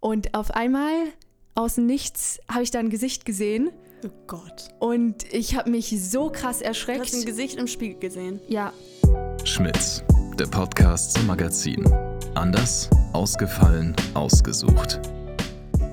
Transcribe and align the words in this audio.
Und 0.00 0.34
auf 0.34 0.50
einmal, 0.52 0.92
aus 1.54 1.74
dem 1.74 1.86
Nichts, 1.86 2.40
habe 2.50 2.62
ich 2.62 2.70
da 2.70 2.78
ein 2.78 2.90
Gesicht 2.90 3.24
gesehen. 3.24 3.70
Oh 4.04 4.08
Gott. 4.26 4.68
Und 4.78 5.30
ich 5.32 5.56
habe 5.56 5.70
mich 5.70 5.94
so 6.02 6.30
krass 6.30 6.60
Du 6.60 6.64
erschreckt. 6.64 7.00
hast 7.02 7.14
ein 7.14 7.24
Gesicht 7.26 7.58
im 7.58 7.66
Spiegel 7.66 7.98
gesehen. 7.98 8.40
ja, 8.48 8.72
Schmitz, 9.44 10.02
der 10.38 10.46
Podcast 10.46 11.14
zum 11.14 11.26
Magazin. 11.26 11.84
Anders, 12.34 12.88
ausgefallen, 13.12 13.94
ausgesucht. 14.14 15.00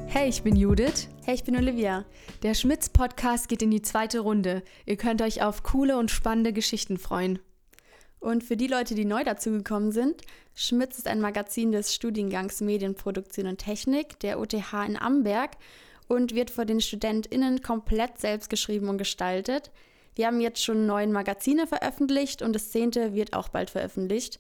hey, 0.08 0.30
ich 0.30 0.42
bin 0.44 0.55
Judith. 0.55 1.10
Hey, 1.26 1.36
ich 1.36 1.44
bin 1.44 1.58
Olivia. 1.58 2.05
Der 2.44 2.54
Schmitz-Podcast 2.54 3.50
geht 3.50 3.62
in 3.62 3.71
die 3.71 3.82
zweite 3.82 4.20
Runde. 4.21 4.64
Ihr 4.86 4.96
könnt 4.96 5.21
euch 5.21 5.42
auf 5.44 5.64
coole 5.64 5.98
und 5.98 6.12
spannende 6.12 6.54
Geschichten 6.54 6.98
freuen. 6.98 7.39
Und 8.20 8.43
für 8.43 8.57
die 8.57 8.68
Leute, 8.68 8.95
die 8.95 9.05
neu 9.05 9.23
dazugekommen 9.23 9.91
sind, 9.91 10.23
Schmitz 10.55 10.97
ist 10.97 11.07
ein 11.07 11.21
Magazin 11.21 11.71
des 11.71 11.93
Studiengangs 11.93 12.61
Medienproduktion 12.61 13.47
und 13.47 13.59
Technik 13.59 14.20
der 14.20 14.39
OTH 14.39 14.73
in 14.88 14.97
Amberg 14.97 15.51
und 16.07 16.33
wird 16.33 16.50
von 16.50 16.65
den 16.65 16.82
StudentInnen 16.82 17.61
komplett 17.61 18.19
selbst 18.19 18.50
geschrieben 18.50 18.89
und 18.89 18.97
gestaltet. 18.97 19.71
Wir 20.15 20.28
haben 20.28 20.42
jetzt 20.42 20.64
schon 20.64 20.87
neun 20.87 21.11
Magazine 21.11 21.68
veröffentlicht 21.68 22.42
und 22.42 22.54
das 22.54 22.71
zehnte 22.71 23.14
wird 23.14 23.33
auch 23.33 23.50
bald 23.50 23.69
veröffentlicht. 23.69 24.39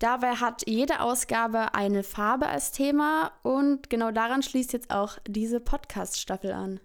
Dabei 0.00 0.34
hat 0.34 0.66
jede 0.66 1.00
Ausgabe 1.00 1.74
eine 1.74 2.02
Farbe 2.02 2.46
als 2.46 2.72
Thema 2.72 3.32
und 3.42 3.90
genau 3.90 4.10
daran 4.10 4.42
schließt 4.42 4.72
jetzt 4.72 4.90
auch 4.90 5.18
diese 5.26 5.60
Podcast-Staffel 5.60 6.52
an. 6.52 6.80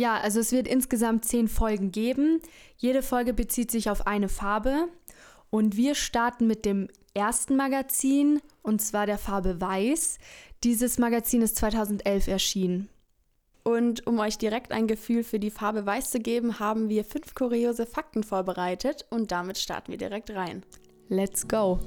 Ja, 0.00 0.16
also 0.16 0.40
es 0.40 0.50
wird 0.50 0.66
insgesamt 0.66 1.26
zehn 1.26 1.46
Folgen 1.46 1.92
geben. 1.92 2.40
Jede 2.78 3.02
Folge 3.02 3.34
bezieht 3.34 3.70
sich 3.70 3.90
auf 3.90 4.06
eine 4.06 4.30
Farbe. 4.30 4.88
Und 5.50 5.76
wir 5.76 5.94
starten 5.94 6.46
mit 6.46 6.64
dem 6.64 6.88
ersten 7.12 7.54
Magazin, 7.54 8.40
und 8.62 8.80
zwar 8.80 9.04
der 9.04 9.18
Farbe 9.18 9.60
Weiß. 9.60 10.16
Dieses 10.64 10.96
Magazin 10.96 11.42
ist 11.42 11.56
2011 11.56 12.28
erschienen. 12.28 12.88
Und 13.62 14.06
um 14.06 14.18
euch 14.20 14.38
direkt 14.38 14.72
ein 14.72 14.86
Gefühl 14.86 15.22
für 15.22 15.38
die 15.38 15.50
Farbe 15.50 15.84
Weiß 15.84 16.10
zu 16.10 16.18
geben, 16.18 16.58
haben 16.58 16.88
wir 16.88 17.04
fünf 17.04 17.34
kuriose 17.34 17.84
Fakten 17.84 18.22
vorbereitet 18.22 19.04
und 19.10 19.32
damit 19.32 19.58
starten 19.58 19.92
wir 19.92 19.98
direkt 19.98 20.30
rein. 20.30 20.62
Let's 21.10 21.46
go! 21.46 21.78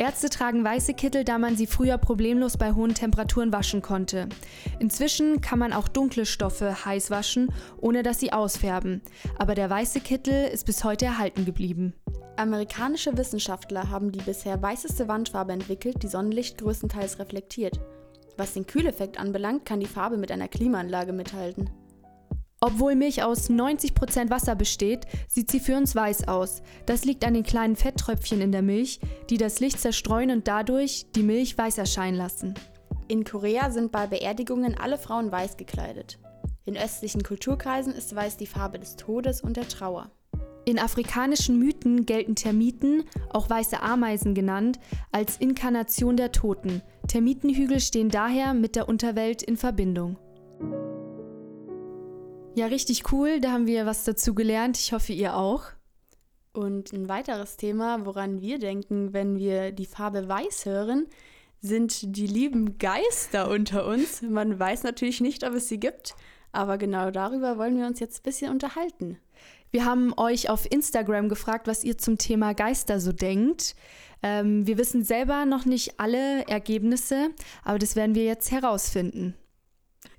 Ärzte 0.00 0.30
tragen 0.30 0.64
weiße 0.64 0.94
Kittel, 0.94 1.24
da 1.24 1.36
man 1.36 1.56
sie 1.56 1.66
früher 1.66 1.98
problemlos 1.98 2.56
bei 2.56 2.72
hohen 2.72 2.94
Temperaturen 2.94 3.52
waschen 3.52 3.82
konnte. 3.82 4.30
Inzwischen 4.78 5.42
kann 5.42 5.58
man 5.58 5.74
auch 5.74 5.88
dunkle 5.88 6.24
Stoffe 6.24 6.86
heiß 6.86 7.10
waschen, 7.10 7.52
ohne 7.82 8.02
dass 8.02 8.18
sie 8.18 8.32
ausfärben. 8.32 9.02
Aber 9.38 9.54
der 9.54 9.68
weiße 9.68 10.00
Kittel 10.00 10.48
ist 10.48 10.64
bis 10.64 10.84
heute 10.84 11.04
erhalten 11.04 11.44
geblieben. 11.44 11.92
Amerikanische 12.38 13.18
Wissenschaftler 13.18 13.90
haben 13.90 14.10
die 14.10 14.22
bisher 14.22 14.62
weißeste 14.62 15.06
Wandfarbe 15.06 15.52
entwickelt, 15.52 16.02
die 16.02 16.08
Sonnenlicht 16.08 16.56
größtenteils 16.56 17.18
reflektiert. 17.18 17.78
Was 18.38 18.54
den 18.54 18.66
Kühleffekt 18.66 19.20
anbelangt, 19.20 19.66
kann 19.66 19.80
die 19.80 19.86
Farbe 19.86 20.16
mit 20.16 20.32
einer 20.32 20.48
Klimaanlage 20.48 21.12
mithalten. 21.12 21.68
Obwohl 22.62 22.94
Milch 22.94 23.22
aus 23.22 23.48
90% 23.48 24.28
Wasser 24.28 24.54
besteht, 24.54 25.06
sieht 25.28 25.50
sie 25.50 25.60
für 25.60 25.78
uns 25.78 25.94
weiß 25.94 26.28
aus. 26.28 26.60
Das 26.84 27.06
liegt 27.06 27.24
an 27.24 27.32
den 27.32 27.42
kleinen 27.42 27.74
Fetttröpfchen 27.74 28.42
in 28.42 28.52
der 28.52 28.60
Milch, 28.60 29.00
die 29.30 29.38
das 29.38 29.60
Licht 29.60 29.80
zerstreuen 29.80 30.30
und 30.30 30.46
dadurch 30.46 31.06
die 31.16 31.22
Milch 31.22 31.56
weiß 31.56 31.78
erscheinen 31.78 32.18
lassen. 32.18 32.52
In 33.08 33.24
Korea 33.24 33.70
sind 33.70 33.92
bei 33.92 34.06
Beerdigungen 34.06 34.76
alle 34.78 34.98
Frauen 34.98 35.32
weiß 35.32 35.56
gekleidet. 35.56 36.18
In 36.66 36.76
östlichen 36.76 37.22
Kulturkreisen 37.22 37.94
ist 37.94 38.14
weiß 38.14 38.36
die 38.36 38.46
Farbe 38.46 38.78
des 38.78 38.96
Todes 38.96 39.40
und 39.40 39.56
der 39.56 39.66
Trauer. 39.66 40.10
In 40.66 40.78
afrikanischen 40.78 41.58
Mythen 41.58 42.04
gelten 42.04 42.34
Termiten, 42.34 43.04
auch 43.30 43.48
weiße 43.48 43.80
Ameisen 43.80 44.34
genannt, 44.34 44.78
als 45.12 45.38
Inkarnation 45.38 46.18
der 46.18 46.30
Toten. 46.30 46.82
Termitenhügel 47.08 47.80
stehen 47.80 48.10
daher 48.10 48.52
mit 48.52 48.76
der 48.76 48.86
Unterwelt 48.86 49.42
in 49.42 49.56
Verbindung. 49.56 50.18
Ja, 52.56 52.66
richtig 52.66 53.12
cool, 53.12 53.40
da 53.40 53.52
haben 53.52 53.66
wir 53.66 53.86
was 53.86 54.04
dazu 54.04 54.34
gelernt. 54.34 54.76
Ich 54.76 54.92
hoffe, 54.92 55.12
ihr 55.12 55.36
auch. 55.36 55.64
Und 56.52 56.92
ein 56.92 57.08
weiteres 57.08 57.56
Thema, 57.56 58.04
woran 58.04 58.40
wir 58.40 58.58
denken, 58.58 59.12
wenn 59.12 59.38
wir 59.38 59.70
die 59.70 59.86
Farbe 59.86 60.28
weiß 60.28 60.66
hören, 60.66 61.06
sind 61.60 62.16
die 62.16 62.26
lieben 62.26 62.76
Geister 62.78 63.48
unter 63.50 63.86
uns. 63.86 64.22
Man 64.22 64.58
weiß 64.58 64.82
natürlich 64.82 65.20
nicht, 65.20 65.44
ob 65.44 65.54
es 65.54 65.68
sie 65.68 65.78
gibt, 65.78 66.16
aber 66.50 66.76
genau 66.76 67.12
darüber 67.12 67.56
wollen 67.56 67.78
wir 67.78 67.86
uns 67.86 68.00
jetzt 68.00 68.20
ein 68.20 68.24
bisschen 68.24 68.50
unterhalten. 68.50 69.18
Wir 69.70 69.84
haben 69.84 70.12
euch 70.16 70.50
auf 70.50 70.70
Instagram 70.70 71.28
gefragt, 71.28 71.68
was 71.68 71.84
ihr 71.84 71.98
zum 71.98 72.18
Thema 72.18 72.54
Geister 72.54 72.98
so 72.98 73.12
denkt. 73.12 73.76
Ähm, 74.24 74.66
wir 74.66 74.76
wissen 74.76 75.04
selber 75.04 75.46
noch 75.46 75.66
nicht 75.66 76.00
alle 76.00 76.46
Ergebnisse, 76.48 77.30
aber 77.62 77.78
das 77.78 77.94
werden 77.94 78.16
wir 78.16 78.24
jetzt 78.24 78.50
herausfinden. 78.50 79.34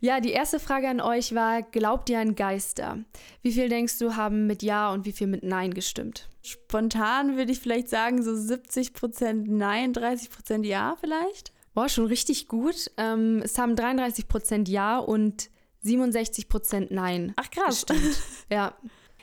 Ja, 0.03 0.19
die 0.19 0.31
erste 0.31 0.59
Frage 0.59 0.89
an 0.89 0.99
euch 0.99 1.35
war, 1.35 1.61
glaubt 1.61 2.09
ihr 2.09 2.19
an 2.19 2.33
Geister? 2.33 2.97
Wie 3.43 3.51
viel 3.51 3.69
denkst 3.69 3.99
du 3.99 4.15
haben 4.15 4.47
mit 4.47 4.63
Ja 4.63 4.91
und 4.91 5.05
wie 5.05 5.11
viel 5.11 5.27
mit 5.27 5.43
Nein 5.43 5.75
gestimmt? 5.75 6.27
Spontan 6.41 7.37
würde 7.37 7.51
ich 7.51 7.59
vielleicht 7.59 7.87
sagen, 7.87 8.23
so 8.23 8.31
70% 8.31 9.43
Nein, 9.45 9.93
30% 9.93 10.65
Ja 10.65 10.97
vielleicht. 10.99 11.53
Boah, 11.75 11.87
schon 11.87 12.07
richtig 12.07 12.47
gut. 12.47 12.89
Ähm, 12.97 13.41
es 13.43 13.59
haben 13.59 13.75
33% 13.75 14.67
Ja 14.67 14.97
und 14.97 15.51
67% 15.85 16.87
Nein. 16.89 17.33
Ach 17.35 17.51
krass. 17.51 17.85
Gestimmt. 17.85 18.17
Ja, 18.49 18.75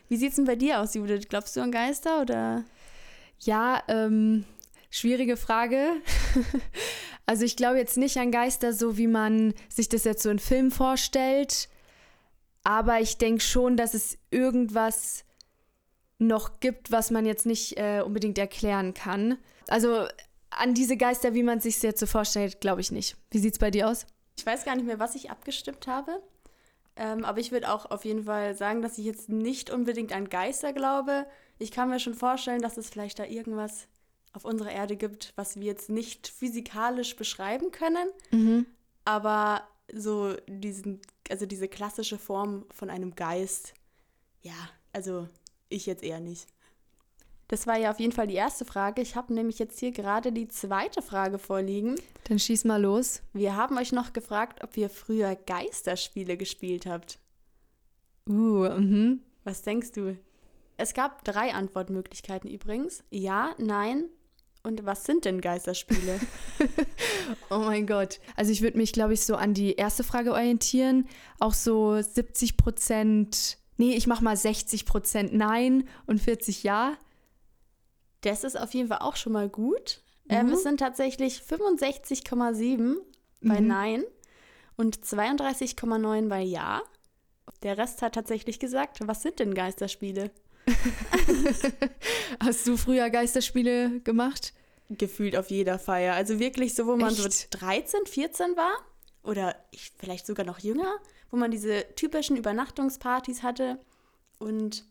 Wie 0.08 0.16
sieht's 0.16 0.36
denn 0.36 0.44
bei 0.44 0.56
dir 0.56 0.80
aus, 0.80 0.94
Judith? 0.94 1.28
Glaubst 1.28 1.56
du 1.56 1.60
an 1.60 1.72
Geister 1.72 2.22
oder? 2.22 2.64
Ja, 3.40 3.82
ähm, 3.88 4.44
schwierige 4.90 5.36
Frage. 5.36 5.88
also 7.28 7.44
ich 7.44 7.56
glaube 7.56 7.76
jetzt 7.76 7.98
nicht 7.98 8.16
an 8.16 8.32
Geister, 8.32 8.72
so 8.72 8.96
wie 8.96 9.06
man 9.06 9.52
sich 9.68 9.90
das 9.90 10.04
jetzt 10.04 10.22
so 10.22 10.30
in 10.30 10.38
Filmen 10.38 10.70
vorstellt. 10.70 11.68
Aber 12.64 13.00
ich 13.00 13.18
denke 13.18 13.42
schon, 13.42 13.76
dass 13.76 13.92
es 13.92 14.16
irgendwas 14.30 15.26
noch 16.18 16.58
gibt, 16.60 16.90
was 16.90 17.10
man 17.10 17.26
jetzt 17.26 17.44
nicht 17.44 17.76
äh, 17.76 18.00
unbedingt 18.00 18.38
erklären 18.38 18.94
kann. 18.94 19.36
Also 19.66 20.06
an 20.48 20.72
diese 20.72 20.96
Geister, 20.96 21.34
wie 21.34 21.42
man 21.42 21.60
sich 21.60 21.82
jetzt 21.82 22.00
so 22.00 22.06
vorstellt, 22.06 22.62
glaube 22.62 22.80
ich 22.80 22.92
nicht. 22.92 23.14
Wie 23.30 23.40
sieht's 23.40 23.58
bei 23.58 23.70
dir 23.70 23.90
aus? 23.90 24.06
Ich 24.38 24.46
weiß 24.46 24.64
gar 24.64 24.74
nicht 24.74 24.86
mehr, 24.86 24.98
was 24.98 25.14
ich 25.14 25.30
abgestimmt 25.30 25.86
habe. 25.86 26.22
Ähm, 26.96 27.26
aber 27.26 27.40
ich 27.40 27.52
würde 27.52 27.70
auch 27.70 27.90
auf 27.90 28.06
jeden 28.06 28.24
Fall 28.24 28.56
sagen, 28.56 28.80
dass 28.80 28.96
ich 28.96 29.04
jetzt 29.04 29.28
nicht 29.28 29.68
unbedingt 29.68 30.14
an 30.14 30.30
Geister 30.30 30.72
glaube. 30.72 31.26
Ich 31.58 31.72
kann 31.72 31.90
mir 31.90 32.00
schon 32.00 32.14
vorstellen, 32.14 32.62
dass 32.62 32.78
es 32.78 32.88
vielleicht 32.88 33.18
da 33.18 33.24
irgendwas 33.24 33.86
auf 34.38 34.44
unserer 34.44 34.70
Erde 34.70 34.96
gibt, 34.96 35.32
was 35.34 35.56
wir 35.56 35.64
jetzt 35.64 35.90
nicht 35.90 36.28
physikalisch 36.28 37.16
beschreiben 37.16 37.72
können. 37.72 38.08
Mhm. 38.30 38.66
Aber 39.04 39.66
so 39.92 40.36
diesen, 40.46 41.00
also 41.28 41.44
diese 41.44 41.66
klassische 41.66 42.18
Form 42.18 42.64
von 42.70 42.88
einem 42.88 43.16
Geist, 43.16 43.74
ja, 44.42 44.54
also 44.92 45.28
ich 45.68 45.86
jetzt 45.86 46.04
eher 46.04 46.20
nicht. 46.20 46.46
Das 47.48 47.66
war 47.66 47.78
ja 47.78 47.90
auf 47.90 47.98
jeden 47.98 48.12
Fall 48.12 48.28
die 48.28 48.34
erste 48.34 48.64
Frage. 48.64 49.02
Ich 49.02 49.16
habe 49.16 49.34
nämlich 49.34 49.58
jetzt 49.58 49.80
hier 49.80 49.90
gerade 49.90 50.30
die 50.30 50.46
zweite 50.46 51.02
Frage 51.02 51.38
vorliegen. 51.38 51.96
Dann 52.24 52.38
schieß 52.38 52.64
mal 52.64 52.80
los. 52.80 53.22
Wir 53.32 53.56
haben 53.56 53.76
euch 53.76 53.90
noch 53.90 54.12
gefragt, 54.12 54.62
ob 54.62 54.76
ihr 54.76 54.88
früher 54.88 55.34
Geisterspiele 55.34 56.36
gespielt 56.36 56.86
habt. 56.86 57.18
Uh, 58.28 58.68
mhm. 58.68 59.22
Was 59.42 59.62
denkst 59.62 59.92
du? 59.92 60.16
Es 60.76 60.94
gab 60.94 61.24
drei 61.24 61.54
Antwortmöglichkeiten 61.54 62.48
übrigens. 62.48 63.02
Ja, 63.10 63.56
nein 63.58 64.04
und 64.68 64.86
was 64.86 65.04
sind 65.04 65.24
denn 65.24 65.40
Geisterspiele? 65.40 66.20
Oh 67.50 67.58
mein 67.58 67.86
Gott. 67.86 68.20
Also 68.36 68.52
ich 68.52 68.62
würde 68.62 68.76
mich, 68.78 68.92
glaube 68.92 69.12
ich, 69.14 69.22
so 69.24 69.34
an 69.36 69.52
die 69.54 69.74
erste 69.74 70.04
Frage 70.04 70.32
orientieren. 70.32 71.08
Auch 71.40 71.52
so 71.54 72.00
70 72.00 72.56
Prozent, 72.56 73.58
nee, 73.76 73.94
ich 73.94 74.06
mache 74.06 74.22
mal 74.24 74.36
60 74.36 74.84
Prozent 74.86 75.32
Nein 75.34 75.88
und 76.06 76.20
40 76.20 76.62
Ja. 76.62 76.96
Das 78.22 78.44
ist 78.44 78.58
auf 78.58 78.72
jeden 78.74 78.88
Fall 78.88 78.98
auch 79.00 79.16
schon 79.16 79.32
mal 79.32 79.48
gut. 79.48 80.02
Ähm, 80.28 80.46
Mhm. 80.46 80.52
es 80.52 80.62
sind 80.62 80.78
tatsächlich 80.80 81.42
65,7 81.42 82.96
bei 83.42 83.60
Mhm. 83.60 83.66
Nein 83.66 84.04
und 84.76 84.98
32,9 85.04 86.28
bei 86.28 86.40
Ja. 86.42 86.82
Der 87.62 87.76
Rest 87.78 88.02
hat 88.02 88.14
tatsächlich 88.14 88.58
gesagt, 88.58 88.98
was 89.06 89.22
sind 89.22 89.38
denn 89.38 89.54
Geisterspiele? 89.54 90.30
Hast 92.40 92.66
du 92.66 92.76
früher 92.76 93.10
Geisterspiele 93.10 94.00
gemacht? 94.00 94.52
Gefühlt 94.90 95.36
auf 95.36 95.50
jeder 95.50 95.78
Feier. 95.78 96.14
Also 96.14 96.38
wirklich 96.38 96.74
so, 96.74 96.86
wo 96.86 96.96
man 96.96 97.14
so 97.14 97.26
Echt? 97.26 97.48
13, 97.60 98.06
14 98.06 98.56
war 98.56 98.72
oder 99.22 99.54
ich, 99.70 99.92
vielleicht 99.98 100.26
sogar 100.26 100.46
noch 100.46 100.60
jünger, 100.60 100.96
wo 101.30 101.36
man 101.36 101.50
diese 101.50 101.84
typischen 101.94 102.36
Übernachtungspartys 102.36 103.42
hatte. 103.42 103.78
Und 104.38 104.86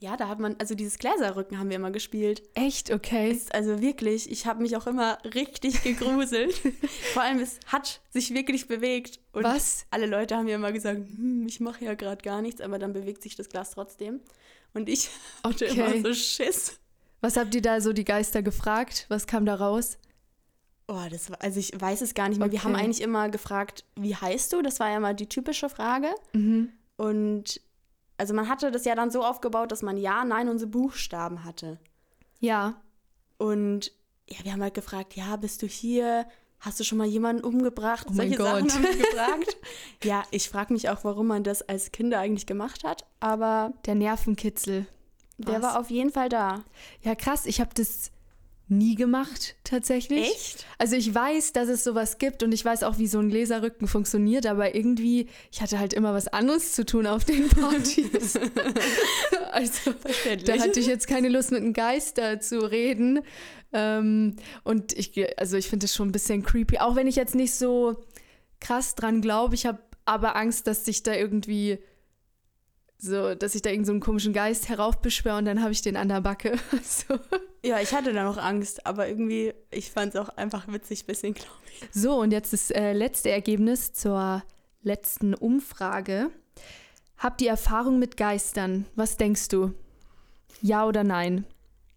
ja, 0.00 0.16
da 0.16 0.28
hat 0.28 0.38
man, 0.40 0.56
also 0.58 0.74
dieses 0.74 0.98
Gläserrücken 0.98 1.58
haben 1.58 1.68
wir 1.68 1.76
immer 1.76 1.90
gespielt. 1.90 2.42
Echt? 2.54 2.90
Okay. 2.90 3.30
Ist 3.30 3.54
also 3.54 3.80
wirklich, 3.80 4.30
ich 4.30 4.46
habe 4.46 4.62
mich 4.62 4.76
auch 4.76 4.86
immer 4.86 5.18
richtig 5.34 5.82
gegruselt. 5.82 6.54
Vor 7.12 7.22
allem, 7.22 7.38
es 7.38 7.58
hat 7.66 8.00
sich 8.10 8.32
wirklich 8.34 8.66
bewegt. 8.68 9.20
Und 9.32 9.44
Was? 9.44 9.86
alle 9.90 10.06
Leute 10.06 10.36
haben 10.36 10.44
mir 10.46 10.56
immer 10.56 10.72
gesagt, 10.72 10.98
hm, 10.98 11.46
ich 11.46 11.60
mache 11.60 11.84
ja 11.84 11.94
gerade 11.94 12.22
gar 12.22 12.42
nichts, 12.42 12.60
aber 12.60 12.78
dann 12.78 12.92
bewegt 12.92 13.22
sich 13.22 13.36
das 13.36 13.48
Glas 13.48 13.70
trotzdem. 13.70 14.20
Und 14.72 14.88
ich 14.88 15.10
hatte 15.44 15.66
Okay. 15.70 15.74
immer 15.96 16.08
so 16.08 16.14
Schiss. 16.14 16.78
Was 17.24 17.36
habt 17.38 17.54
ihr 17.54 17.62
da 17.62 17.80
so 17.80 17.92
die 17.94 18.04
Geister 18.04 18.42
gefragt? 18.42 19.06
Was 19.08 19.26
kam 19.26 19.46
da 19.46 19.54
raus? 19.54 19.96
Oh, 20.86 21.00
das 21.10 21.30
war, 21.30 21.40
also 21.40 21.58
ich 21.58 21.72
weiß 21.74 22.02
es 22.02 22.12
gar 22.12 22.28
nicht 22.28 22.38
mehr. 22.38 22.52
Wir 22.52 22.62
haben 22.62 22.74
Okay. 22.74 22.84
eigentlich 22.84 23.00
immer 23.00 23.30
gefragt, 23.30 23.84
wie 23.96 24.14
heißt 24.14 24.52
du? 24.52 24.60
Das 24.60 24.78
war 24.80 24.90
ja 24.90 25.00
mal 25.00 25.14
die 25.14 25.28
typische 25.28 25.70
Frage. 25.70 26.08
Mhm. 26.34 26.68
Und 26.96 27.62
also 28.18 28.34
man 28.34 28.48
hatte 28.48 28.70
das 28.70 28.84
ja 28.84 28.94
dann 28.94 29.10
so 29.10 29.24
aufgebaut, 29.24 29.72
dass 29.72 29.80
man 29.80 29.96
Ja, 29.96 30.24
Nein 30.24 30.50
und 30.50 30.58
so 30.58 30.66
Buchstaben 30.68 31.44
hatte. 31.44 31.78
Ja. 32.40 32.82
Und 33.38 33.90
ja, 34.28 34.36
wir 34.44 34.52
haben 34.52 34.62
halt 34.62 34.74
gefragt, 34.74 35.16
ja, 35.16 35.36
bist 35.36 35.62
du 35.62 35.66
hier? 35.66 36.26
Hast 36.60 36.78
du 36.78 36.84
schon 36.84 36.98
mal 36.98 37.06
jemanden 37.06 37.42
umgebracht? 37.42 38.06
Oh 38.08 38.12
mein 38.12 38.28
Solche 38.28 38.42
Sachen 38.42 38.62
Gott. 38.68 38.74
haben 38.74 38.82
wir 38.84 38.96
gefragt. 38.98 39.56
ja, 40.04 40.22
ich 40.30 40.50
frage 40.50 40.74
mich 40.74 40.90
auch, 40.90 41.04
warum 41.04 41.26
man 41.28 41.42
das 41.42 41.62
als 41.62 41.90
Kinder 41.90 42.18
eigentlich 42.20 42.46
gemacht 42.46 42.84
hat. 42.84 43.06
Aber 43.20 43.72
Der 43.86 43.94
Nervenkitzel. 43.94 44.86
Der 45.38 45.62
war 45.62 45.80
auf 45.80 45.90
jeden 45.90 46.10
Fall 46.10 46.28
da. 46.28 46.64
Ja, 47.02 47.14
krass. 47.14 47.46
Ich 47.46 47.60
habe 47.60 47.70
das 47.74 48.10
nie 48.68 48.94
gemacht, 48.94 49.56
tatsächlich. 49.64 50.30
Echt? 50.30 50.66
Also 50.78 50.96
ich 50.96 51.14
weiß, 51.14 51.52
dass 51.52 51.68
es 51.68 51.84
sowas 51.84 52.18
gibt 52.18 52.42
und 52.42 52.52
ich 52.52 52.64
weiß 52.64 52.82
auch, 52.82 52.98
wie 52.98 53.06
so 53.06 53.18
ein 53.18 53.28
Gläserrücken 53.28 53.86
funktioniert, 53.86 54.46
aber 54.46 54.74
irgendwie, 54.74 55.28
ich 55.52 55.60
hatte 55.60 55.78
halt 55.78 55.92
immer 55.92 56.14
was 56.14 56.28
anderes 56.28 56.72
zu 56.72 56.86
tun 56.86 57.06
auf 57.06 57.24
den 57.24 57.48
Partys. 57.48 58.36
also 59.52 59.94
da 60.46 60.58
hatte 60.58 60.80
ich 60.80 60.86
jetzt 60.86 61.06
keine 61.06 61.28
Lust, 61.28 61.50
mit 61.50 61.60
einem 61.60 61.74
Geister 61.74 62.40
zu 62.40 62.58
reden. 62.70 63.20
Ähm, 63.72 64.36
und 64.62 64.92
ich, 64.94 65.12
also 65.38 65.56
ich 65.56 65.68
finde 65.68 65.86
es 65.86 65.94
schon 65.94 66.08
ein 66.08 66.12
bisschen 66.12 66.42
creepy, 66.42 66.78
auch 66.78 66.96
wenn 66.96 67.06
ich 67.06 67.16
jetzt 67.16 67.34
nicht 67.34 67.54
so 67.54 68.02
krass 68.60 68.94
dran 68.94 69.20
glaube. 69.20 69.54
Ich 69.54 69.66
habe 69.66 69.80
aber 70.06 70.36
Angst, 70.36 70.66
dass 70.66 70.86
sich 70.86 71.02
da 71.02 71.14
irgendwie 71.14 71.78
so, 73.04 73.34
dass 73.34 73.54
ich 73.54 73.62
da 73.62 73.70
irgendeinen 73.70 73.86
so 73.86 73.92
einen 73.92 74.00
komischen 74.00 74.32
Geist 74.32 74.68
heraufbeschwöre 74.68 75.38
und 75.38 75.44
dann 75.44 75.62
habe 75.62 75.72
ich 75.72 75.82
den 75.82 75.96
an 75.96 76.08
der 76.08 76.20
Backe. 76.20 76.58
so. 76.82 77.18
Ja, 77.64 77.80
ich 77.80 77.92
hatte 77.94 78.12
da 78.12 78.24
noch 78.24 78.38
Angst, 78.38 78.86
aber 78.86 79.08
irgendwie, 79.08 79.54
ich 79.70 79.90
fand 79.90 80.14
es 80.14 80.20
auch 80.20 80.28
einfach 80.30 80.66
witzig, 80.68 81.06
bisschen, 81.06 81.34
glaube 81.34 81.50
ich. 81.70 81.88
So, 81.92 82.20
und 82.20 82.32
jetzt 82.32 82.52
das 82.52 82.70
äh, 82.70 82.92
letzte 82.92 83.30
Ergebnis 83.30 83.92
zur 83.92 84.42
letzten 84.82 85.34
Umfrage. 85.34 86.30
Habt 87.16 87.40
ihr 87.42 87.50
Erfahrung 87.50 87.98
mit 87.98 88.16
Geistern? 88.16 88.86
Was 88.94 89.16
denkst 89.16 89.48
du? 89.48 89.72
Ja 90.60 90.86
oder 90.86 91.04
nein? 91.04 91.44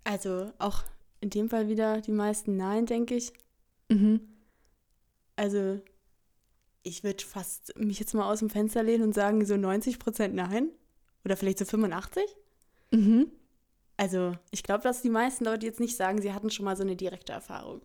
Also 0.04 0.52
auch 0.60 0.84
in 1.20 1.30
dem 1.30 1.50
Fall 1.50 1.68
wieder 1.68 2.02
die 2.02 2.12
meisten 2.12 2.56
Nein, 2.58 2.86
denke 2.86 3.16
ich. 3.16 3.34
Mhm. 3.90 4.22
Also 5.36 5.82
ich 6.84 7.04
würde 7.04 7.24
fast 7.24 7.78
mich 7.78 8.00
jetzt 8.00 8.14
mal 8.14 8.32
aus 8.32 8.40
dem 8.40 8.50
Fenster 8.50 8.84
lehnen 8.84 9.04
und 9.04 9.14
sagen 9.14 9.46
so 9.46 9.58
90 9.58 10.00
Prozent 10.00 10.36
Nein. 10.36 10.70
Oder 11.28 11.36
vielleicht 11.36 11.60
so 11.60 11.66
85. 11.66 12.24
Mhm. 12.92 13.30
Also 13.98 14.32
ich 14.50 14.64
glaube, 14.64 14.84
dass 14.84 15.02
die 15.02 15.10
meisten 15.10 15.44
Leute 15.44 15.66
jetzt 15.66 15.82
nicht 15.82 15.98
sagen, 15.98 16.22
sie 16.22 16.32
hatten 16.32 16.50
schon 16.50 16.64
mal 16.64 16.78
so 16.78 16.84
eine 16.84 16.96
direkte 16.96 17.34
Erfahrung. 17.34 17.82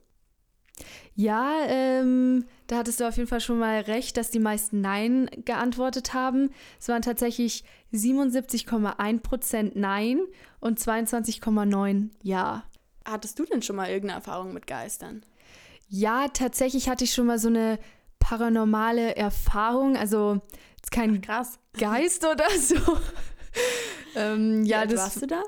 Ja, 1.16 1.64
ähm, 1.66 2.44
da 2.68 2.76
hattest 2.76 3.00
du 3.00 3.08
auf 3.08 3.16
jeden 3.16 3.28
Fall 3.28 3.40
schon 3.40 3.58
mal 3.58 3.80
recht, 3.80 4.16
dass 4.16 4.30
die 4.30 4.38
meisten 4.38 4.80
Nein 4.80 5.28
geantwortet 5.44 6.14
haben. 6.14 6.50
Es 6.78 6.86
waren 6.86 7.02
tatsächlich 7.02 7.64
77,1% 7.92 9.72
Nein 9.74 10.20
und 10.60 10.78
22,9 10.78 12.10
Ja. 12.22 12.62
Hattest 13.04 13.40
du 13.40 13.44
denn 13.44 13.62
schon 13.62 13.74
mal 13.74 13.88
irgendeine 13.88 14.20
Erfahrung 14.20 14.52
mit 14.52 14.68
Geistern? 14.68 15.26
Ja, 15.88 16.28
tatsächlich 16.28 16.88
hatte 16.88 17.02
ich 17.02 17.12
schon 17.12 17.26
mal 17.26 17.40
so 17.40 17.48
eine 17.48 17.80
paranormale 18.20 19.16
Erfahrung. 19.16 19.96
Also 19.96 20.40
jetzt 20.76 20.92
kein 20.92 21.20
Krass. 21.20 21.58
Geist 21.76 22.24
oder 22.24 22.48
so. 22.56 22.76
ähm, 24.14 24.64
ja, 24.64 24.80
alt 24.80 24.92
das 24.92 25.00
warst 25.00 25.22
du 25.22 25.26
da? 25.26 25.42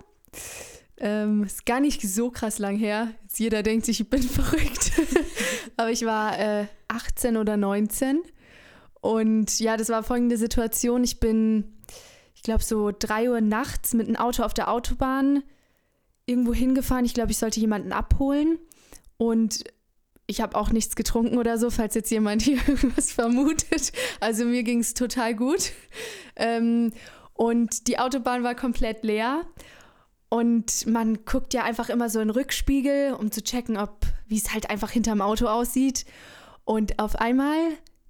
ähm, 0.98 1.44
ist 1.44 1.66
gar 1.66 1.80
nicht 1.80 2.02
so 2.02 2.30
krass 2.30 2.58
lang 2.58 2.76
her. 2.76 3.12
Jetzt 3.22 3.38
jeder 3.38 3.62
denkt 3.62 3.86
sich, 3.86 4.00
ich 4.00 4.10
bin 4.10 4.22
verrückt. 4.22 4.92
Aber 5.76 5.90
ich 5.90 6.04
war 6.04 6.38
äh, 6.38 6.66
18 6.88 7.36
oder 7.36 7.56
19. 7.56 8.22
Und 9.00 9.58
ja, 9.58 9.76
das 9.76 9.88
war 9.88 10.02
folgende 10.02 10.36
Situation. 10.36 11.04
Ich 11.04 11.20
bin, 11.20 11.74
ich 12.34 12.42
glaube, 12.42 12.62
so 12.62 12.90
3 12.96 13.30
Uhr 13.30 13.40
nachts 13.40 13.92
mit 13.92 14.06
einem 14.06 14.16
Auto 14.16 14.42
auf 14.42 14.54
der 14.54 14.70
Autobahn 14.70 15.42
irgendwo 16.26 16.54
hingefahren. 16.54 17.04
Ich 17.04 17.14
glaube, 17.14 17.32
ich 17.32 17.38
sollte 17.38 17.60
jemanden 17.60 17.92
abholen. 17.92 18.58
Und 19.16 19.64
ich 20.26 20.40
habe 20.40 20.56
auch 20.56 20.70
nichts 20.70 20.96
getrunken 20.96 21.36
oder 21.36 21.58
so, 21.58 21.70
falls 21.70 21.94
jetzt 21.94 22.10
jemand 22.10 22.42
hier 22.42 22.56
irgendwas 22.66 23.12
vermutet. 23.12 23.92
Also 24.20 24.44
mir 24.44 24.62
ging 24.62 24.80
es 24.80 24.94
total 24.94 25.34
gut. 25.34 25.72
Ähm, 26.36 26.92
und 27.34 27.86
die 27.88 27.98
Autobahn 27.98 28.42
war 28.42 28.54
komplett 28.54 29.04
leer. 29.04 29.44
Und 30.30 30.86
man 30.86 31.24
guckt 31.26 31.54
ja 31.54 31.62
einfach 31.62 31.88
immer 31.90 32.08
so 32.10 32.18
in 32.18 32.26
den 32.28 32.34
Rückspiegel, 32.36 33.12
um 33.14 33.30
zu 33.30 33.42
checken, 33.42 33.76
ob, 33.76 34.04
wie 34.26 34.36
es 34.38 34.52
halt 34.52 34.68
einfach 34.68 34.90
hinterm 34.90 35.20
Auto 35.20 35.46
aussieht. 35.46 36.06
Und 36.64 36.98
auf 36.98 37.14
einmal, 37.16 37.56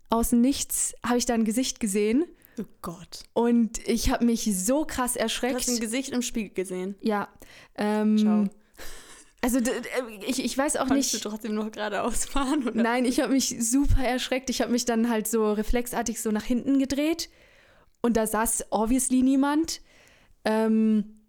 außen 0.09 0.41
nichts, 0.41 0.94
habe 1.05 1.19
ich 1.19 1.26
da 1.26 1.35
ein 1.35 1.44
Gesicht 1.44 1.81
gesehen. 1.81 2.25
Oh 2.59 2.62
Gott. 2.81 3.25
Und 3.35 3.87
ich 3.87 4.11
habe 4.11 4.25
mich 4.25 4.44
so 4.56 4.85
krass 4.87 5.15
Du 5.15 5.19
erschreckt. 5.19 5.56
hast 5.56 5.69
ein 5.69 5.81
Gesicht 5.81 6.11
im 6.15 6.23
Spiegel 6.23 6.55
gesehen. 6.55 6.94
ja. 7.03 7.29
Ähm, 7.77 8.17
Ciao. 8.17 8.44
Also 9.43 9.61
d- 9.61 9.70
ich, 10.27 10.43
ich 10.43 10.56
weiß 10.56 10.77
auch 10.77 10.87
Konntest 10.87 11.12
nicht. 11.12 11.25
du 11.25 11.29
trotzdem 11.29 11.55
noch 11.55 11.70
geradeaus 11.70 12.25
fahren? 12.25 12.67
Oder? 12.67 12.82
Nein, 12.82 13.05
ich 13.05 13.20
habe 13.20 13.32
mich 13.35 13.55
super 13.61 14.03
erschreckt. 14.03 14.49
Ich 14.49 14.62
habe 14.62 14.73
mich 14.73 14.87
dann 14.87 15.11
halt 15.11 15.29
so 15.29 15.53
reflexartig 15.53 16.23
so 16.23 16.31
nach 16.31 16.44
hinten 16.44 16.79
gedreht 16.79 17.29
und 18.05 18.19
da 18.19 18.27
saß 18.27 18.67
obviously 18.69 19.23
niemand. 19.23 19.81
Ähm, 20.45 21.23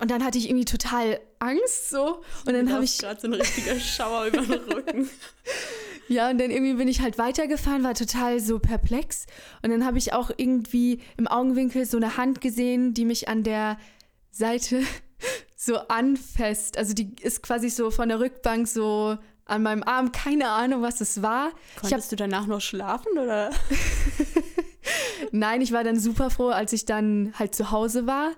und 0.00 0.10
dann 0.10 0.24
hatte 0.24 0.36
ich 0.36 0.48
irgendwie 0.48 0.64
total 0.64 1.20
Angst 1.38 1.90
so 1.90 2.22
und 2.44 2.52
dann 2.52 2.72
habe 2.72 2.84
ich 2.84 2.98
gerade 2.98 3.20
so 3.20 3.28
ein 3.28 3.34
richtiger 3.34 3.78
Schauer 3.80 4.26
über 4.26 4.42
den 4.42 4.72
Rücken. 4.72 5.10
ja 6.08 6.28
und 6.28 6.38
dann 6.38 6.50
irgendwie 6.50 6.74
bin 6.74 6.88
ich 6.88 7.00
halt 7.00 7.18
weitergefahren, 7.18 7.84
war 7.84 7.94
total 7.94 8.40
so 8.40 8.58
perplex 8.58 9.26
und 9.62 9.70
dann 9.70 9.84
habe 9.84 9.96
ich 9.96 10.12
auch 10.12 10.30
irgendwie 10.36 11.00
im 11.16 11.28
Augenwinkel 11.28 11.86
so 11.86 11.96
eine 11.96 12.16
Hand 12.16 12.40
gesehen, 12.40 12.94
die 12.94 13.04
mich 13.04 13.28
an 13.28 13.44
der 13.44 13.78
Seite 14.32 14.82
so 15.56 15.78
anfasst. 15.78 16.78
Also 16.78 16.94
die 16.94 17.14
ist 17.22 17.44
quasi 17.44 17.70
so 17.70 17.92
von 17.92 18.08
der 18.08 18.18
Rückbank 18.18 18.66
so 18.66 19.18
an 19.44 19.62
meinem 19.62 19.84
Arm, 19.84 20.10
keine 20.10 20.48
Ahnung, 20.48 20.82
was 20.82 21.00
es 21.00 21.22
war. 21.22 21.50
Ich 21.76 21.84
hab, 21.84 21.90
Konntest 21.90 22.12
du 22.12 22.16
danach 22.16 22.46
noch 22.46 22.60
schlafen 22.60 23.16
oder? 23.16 23.50
Nein, 25.32 25.60
ich 25.60 25.72
war 25.72 25.84
dann 25.84 25.98
super 25.98 26.30
froh, 26.30 26.48
als 26.48 26.72
ich 26.72 26.84
dann 26.84 27.32
halt 27.38 27.54
zu 27.54 27.70
Hause 27.70 28.06
war. 28.06 28.32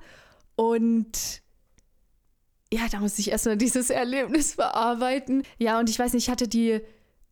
Und 0.56 1.42
ja, 2.72 2.82
da 2.90 3.00
musste 3.00 3.20
ich 3.20 3.31
erstmal 3.31 3.56
dieses 3.58 3.90
Erlebnis 3.90 4.54
verarbeiten. 4.54 5.42
Ja, 5.58 5.78
und 5.78 5.90
ich 5.90 5.98
weiß 5.98 6.12
nicht, 6.12 6.25
ich 6.25 6.31
hatte 6.31 6.48
die 6.48 6.81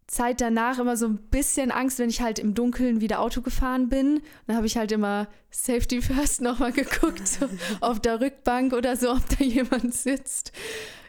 Zeit 0.07 0.41
danach 0.41 0.79
immer 0.79 0.97
so 0.97 1.07
ein 1.07 1.19
bisschen 1.19 1.71
Angst, 1.71 1.99
wenn 1.99 2.09
ich 2.09 2.23
halt 2.23 2.39
im 2.39 2.55
Dunkeln 2.55 3.03
wieder 3.03 3.21
Auto 3.21 3.43
gefahren 3.43 3.91
bin. 3.91 4.23
Dann 4.47 4.57
habe 4.57 4.67
ich 4.67 4.77
halt 4.77 4.91
immer 4.91 5.29
Safety 5.51 6.01
First 6.03 6.41
nochmal 6.41 6.73
geguckt, 6.73 7.29
so 7.29 7.49
auf 7.81 8.01
der 8.01 8.21
Rückbank 8.21 8.73
oder 8.73 8.97
so, 8.97 9.11
ob 9.13 9.29
da 9.39 9.45
jemand 9.45 9.95
sitzt. 9.95 10.53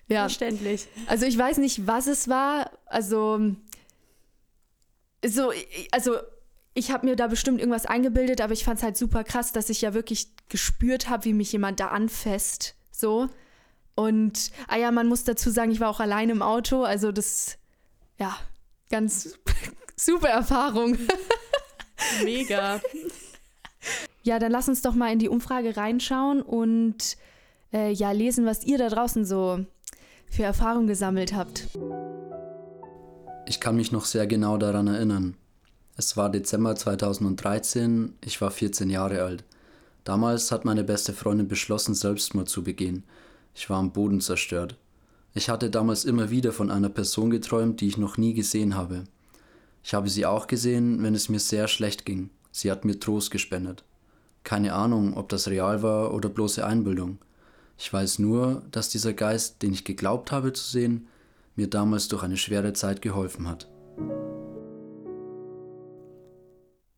Ja, 0.10 0.22
Verständlich. 0.22 0.88
also 1.08 1.26
ich 1.26 1.38
weiß 1.38 1.60
nicht, 1.60 1.88
was 1.88 2.08
es 2.08 2.28
war. 2.28 2.72
Also, 2.88 3.56
so, 5.26 5.54
also 5.92 6.18
ich 6.74 6.92
habe 6.92 7.08
mir 7.08 7.16
da 7.16 7.28
bestimmt 7.28 7.60
irgendwas 7.60 7.86
eingebildet, 7.86 8.42
aber 8.42 8.54
ich 8.54 8.64
fand 8.64 8.78
es 8.78 8.84
halt 8.84 8.98
super 8.98 9.24
krass, 9.24 9.52
dass 9.52 9.70
ich 9.70 9.82
ja 9.82 9.94
wirklich 9.94 10.30
gespürt 10.50 11.10
habe, 11.10 11.26
wie 11.26 11.34
mich 11.34 11.52
jemand 11.52 11.80
da 11.80 11.88
anfasst. 11.88 12.76
So. 12.92 13.30
Und, 13.96 14.52
ah 14.68 14.78
ja, 14.78 14.92
man 14.92 15.08
muss 15.08 15.24
dazu 15.24 15.50
sagen, 15.50 15.72
ich 15.72 15.80
war 15.80 15.90
auch 15.90 16.00
allein 16.00 16.30
im 16.30 16.42
Auto. 16.42 16.84
Also 16.84 17.12
das, 17.12 17.58
ja, 18.18 18.38
ganz 18.90 19.38
super 19.96 20.30
Erfahrung. 20.30 20.98
Mega. 22.24 22.80
Ja, 24.24 24.40
dann 24.40 24.52
lass 24.52 24.70
uns 24.70 24.82
doch 24.82 24.94
mal 24.94 25.12
in 25.12 25.20
die 25.20 25.30
Umfrage 25.30 25.76
reinschauen 25.76 26.42
und 26.42 27.18
äh, 27.74 27.92
ja, 27.92 28.12
lesen, 28.12 28.46
was 28.46 28.64
ihr 28.64 28.78
da 28.78 28.90
draußen 28.90 29.26
so 29.26 29.66
für 30.30 30.44
Erfahrungen 30.44 30.88
gesammelt 30.88 31.34
habt. 31.34 31.68
Ich 33.48 33.60
kann 33.60 33.76
mich 33.76 33.92
noch 33.92 34.06
sehr 34.06 34.28
genau 34.28 34.58
daran 34.58 34.88
erinnern. 34.88 35.36
Es 36.00 36.16
war 36.16 36.30
Dezember 36.30 36.78
2013, 36.78 38.14
ich 38.24 38.40
war 38.40 38.52
14 38.52 38.90
Jahre 38.90 39.22
alt. 39.22 39.44
Damals 40.06 40.50
hat 40.50 40.64
meine 40.64 40.86
beste 40.86 41.12
Freundin 41.12 41.50
beschlossen, 41.50 41.94
Selbstmord 41.94 42.48
zu 42.48 42.64
begehen. 42.64 43.04
Ich 43.54 43.70
war 43.70 43.80
am 43.80 43.92
Boden 43.92 44.22
zerstört. 44.22 44.78
Ich 45.34 45.50
hatte 45.50 45.70
damals 45.70 46.06
immer 46.06 46.30
wieder 46.30 46.54
von 46.54 46.72
einer 46.72 46.88
Person 46.88 47.32
geträumt, 47.32 47.82
die 47.82 47.90
ich 47.90 47.98
noch 47.98 48.16
nie 48.16 48.34
gesehen 48.34 48.76
habe. 48.76 49.04
Ich 49.84 49.94
habe 49.94 50.10
sie 50.10 50.26
auch 50.26 50.48
gesehen, 50.48 51.04
wenn 51.04 51.16
es 51.16 51.28
mir 51.28 51.42
sehr 51.42 51.68
schlecht 51.68 52.06
ging. 52.06 52.30
Sie 52.54 52.72
hat 52.72 52.86
mir 52.86 52.98
Trost 52.98 53.30
gespendet. 53.30 53.84
Keine 54.46 54.76
Ahnung, 54.76 55.18
ob 55.18 55.28
das 55.28 55.50
real 55.50 55.84
war 55.84 56.14
oder 56.14 56.30
bloße 56.30 56.66
Einbildung. 56.66 57.18
Ich 57.78 57.92
weiß 57.92 58.20
nur, 58.20 58.62
dass 58.72 58.88
dieser 58.88 59.12
Geist, 59.12 59.62
den 59.64 59.74
ich 59.74 59.84
geglaubt 59.84 60.32
habe 60.32 60.54
zu 60.54 60.64
sehen, 60.64 61.10
mir 61.58 61.70
damals 61.70 62.08
durch 62.08 62.24
eine 62.24 62.38
schwere 62.38 62.72
Zeit 62.72 63.02
geholfen 63.02 63.50
hat. 63.50 63.68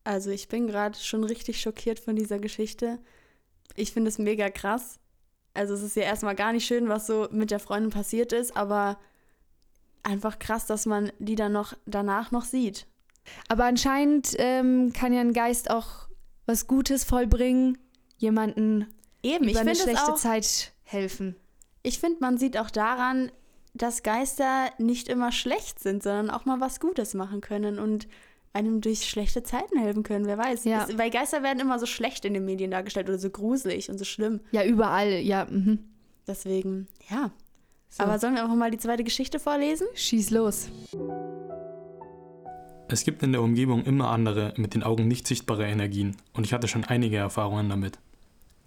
Also 0.03 0.31
ich 0.31 0.47
bin 0.47 0.67
gerade 0.67 0.97
schon 0.97 1.23
richtig 1.23 1.61
schockiert 1.61 1.99
von 1.99 2.15
dieser 2.15 2.39
Geschichte. 2.39 2.99
Ich 3.75 3.91
finde 3.91 4.09
es 4.09 4.17
mega 4.17 4.49
krass. 4.49 4.99
Also 5.53 5.73
es 5.73 5.83
ist 5.83 5.95
ja 5.95 6.03
erstmal 6.03 6.35
gar 6.35 6.53
nicht 6.53 6.65
schön, 6.65 6.89
was 6.89 7.07
so 7.07 7.27
mit 7.31 7.51
der 7.51 7.59
Freundin 7.59 7.91
passiert 7.91 8.33
ist, 8.33 8.55
aber 8.55 8.97
einfach 10.03 10.39
krass, 10.39 10.65
dass 10.65 10.85
man 10.85 11.11
die 11.19 11.35
dann 11.35 11.51
noch 11.51 11.73
danach 11.85 12.31
noch 12.31 12.45
sieht. 12.45 12.87
Aber 13.47 13.65
anscheinend 13.65 14.35
ähm, 14.39 14.93
kann 14.93 15.13
ja 15.13 15.21
ein 15.21 15.33
Geist 15.33 15.69
auch 15.69 16.07
was 16.45 16.67
Gutes 16.67 17.03
vollbringen, 17.03 17.77
jemanden 18.17 18.87
Eben, 19.23 19.47
über 19.47 19.59
eine 19.59 19.75
schlechte 19.75 20.13
auch, 20.13 20.17
Zeit 20.17 20.73
helfen. 20.83 21.35
ich 21.83 21.99
finde, 21.99 22.17
man 22.21 22.37
sieht 22.37 22.57
auch 22.57 22.71
daran, 22.71 23.31
dass 23.73 24.03
Geister 24.03 24.69
nicht 24.79 25.07
immer 25.07 25.31
schlecht 25.31 25.79
sind, 25.79 26.03
sondern 26.03 26.29
auch 26.29 26.45
mal 26.45 26.59
was 26.59 26.79
Gutes 26.79 27.13
machen 27.13 27.41
können 27.41 27.79
und 27.79 28.07
einem 28.53 28.81
durch 28.81 29.07
schlechte 29.07 29.43
Zeiten 29.43 29.77
helfen 29.77 30.03
können, 30.03 30.25
wer 30.25 30.37
weiß. 30.37 30.65
Ja. 30.65 30.85
Es, 30.87 30.97
weil 30.97 31.09
Geister 31.09 31.43
werden 31.43 31.59
immer 31.59 31.79
so 31.79 31.85
schlecht 31.85 32.25
in 32.25 32.33
den 32.33 32.45
Medien 32.45 32.71
dargestellt 32.71 33.07
oder 33.07 33.17
so 33.17 33.29
gruselig 33.29 33.89
und 33.89 33.97
so 33.97 34.03
schlimm. 34.03 34.41
Ja, 34.51 34.63
überall, 34.63 35.13
ja. 35.13 35.45
Mhm. 35.45 35.79
Deswegen, 36.27 36.87
ja. 37.09 37.31
So. 37.89 38.03
Aber 38.03 38.19
sollen 38.19 38.35
wir 38.35 38.43
einfach 38.43 38.55
mal 38.55 38.71
die 38.71 38.77
zweite 38.77 39.03
Geschichte 39.03 39.39
vorlesen? 39.39 39.87
Schieß 39.95 40.29
los. 40.31 40.69
Es 42.87 43.03
gibt 43.05 43.23
in 43.23 43.31
der 43.31 43.41
Umgebung 43.41 43.83
immer 43.83 44.09
andere, 44.09 44.53
mit 44.57 44.73
den 44.73 44.83
Augen 44.83 45.07
nicht 45.07 45.25
sichtbare 45.25 45.65
Energien 45.65 46.17
und 46.33 46.45
ich 46.45 46.53
hatte 46.53 46.67
schon 46.67 46.83
einige 46.83 47.17
Erfahrungen 47.17 47.69
damit. 47.69 47.99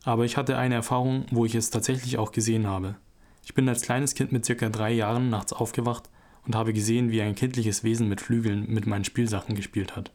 Aber 0.02 0.24
ich 0.24 0.36
hatte 0.36 0.56
eine 0.56 0.74
Erfahrung, 0.74 1.26
wo 1.30 1.44
ich 1.44 1.54
es 1.54 1.70
tatsächlich 1.70 2.18
auch 2.18 2.32
gesehen 2.32 2.66
habe. 2.66 2.96
Ich 3.44 3.54
bin 3.54 3.68
als 3.68 3.82
kleines 3.82 4.14
Kind 4.14 4.32
mit 4.32 4.44
circa 4.44 4.68
drei 4.70 4.92
Jahren 4.92 5.28
nachts 5.28 5.52
aufgewacht 5.52 6.08
und 6.46 6.54
habe 6.54 6.72
gesehen, 6.72 7.10
wie 7.10 7.22
ein 7.22 7.34
kindliches 7.34 7.84
Wesen 7.84 8.08
mit 8.08 8.20
Flügeln 8.20 8.66
mit 8.68 8.86
meinen 8.86 9.04
Spielsachen 9.04 9.54
gespielt 9.54 9.96
hat. 9.96 10.12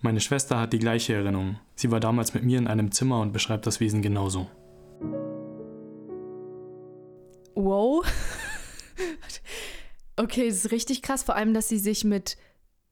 Meine 0.00 0.20
Schwester 0.20 0.60
hat 0.60 0.72
die 0.72 0.78
gleiche 0.78 1.14
Erinnerung. 1.14 1.58
Sie 1.76 1.90
war 1.90 2.00
damals 2.00 2.34
mit 2.34 2.44
mir 2.44 2.58
in 2.58 2.66
einem 2.66 2.92
Zimmer 2.92 3.20
und 3.20 3.32
beschreibt 3.32 3.66
das 3.66 3.80
Wesen 3.80 4.02
genauso. 4.02 4.50
Wow. 7.54 8.04
okay, 10.16 10.48
das 10.48 10.64
ist 10.64 10.72
richtig 10.72 11.00
krass, 11.00 11.22
vor 11.22 11.36
allem, 11.36 11.54
dass 11.54 11.68
sie 11.68 11.78
sich 11.78 12.04
mit 12.04 12.36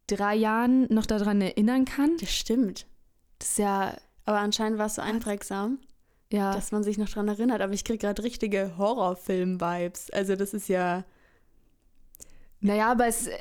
drei 0.06 0.34
Jahren 0.34 0.86
noch 0.88 1.06
daran 1.06 1.40
erinnern 1.40 1.84
kann. 1.84 2.16
Das 2.18 2.34
stimmt. 2.34 2.86
Das 3.38 3.50
ist 3.50 3.58
ja, 3.58 3.96
Aber 4.24 4.38
anscheinend 4.38 4.78
war 4.78 4.86
es 4.86 4.94
so 4.94 5.02
einprägsam, 5.02 5.78
ja. 6.32 6.54
dass 6.54 6.72
man 6.72 6.82
sich 6.82 6.96
noch 6.96 7.08
dran 7.08 7.28
erinnert. 7.28 7.60
Aber 7.60 7.74
ich 7.74 7.84
kriege 7.84 7.98
gerade 7.98 8.22
richtige 8.22 8.72
Horrorfilm-Vibes. 8.78 10.10
Also 10.12 10.36
das 10.36 10.54
ist 10.54 10.68
ja. 10.68 11.04
Naja, 12.62 12.90
aber 12.90 13.07
es 13.07 13.26
äh, 13.26 13.33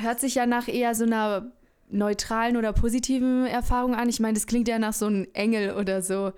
hört 0.00 0.18
sich 0.20 0.34
ja 0.36 0.46
nach 0.46 0.68
eher 0.68 0.94
so 0.94 1.04
einer 1.04 1.52
neutralen 1.90 2.56
oder 2.56 2.72
positiven 2.72 3.46
Erfahrung 3.46 3.94
an. 3.94 4.08
Ich 4.08 4.18
meine, 4.18 4.32
das 4.34 4.46
klingt 4.46 4.66
ja 4.68 4.78
nach 4.78 4.94
so 4.94 5.06
einem 5.06 5.26
Engel 5.34 5.74
oder 5.76 6.00
so. 6.00 6.32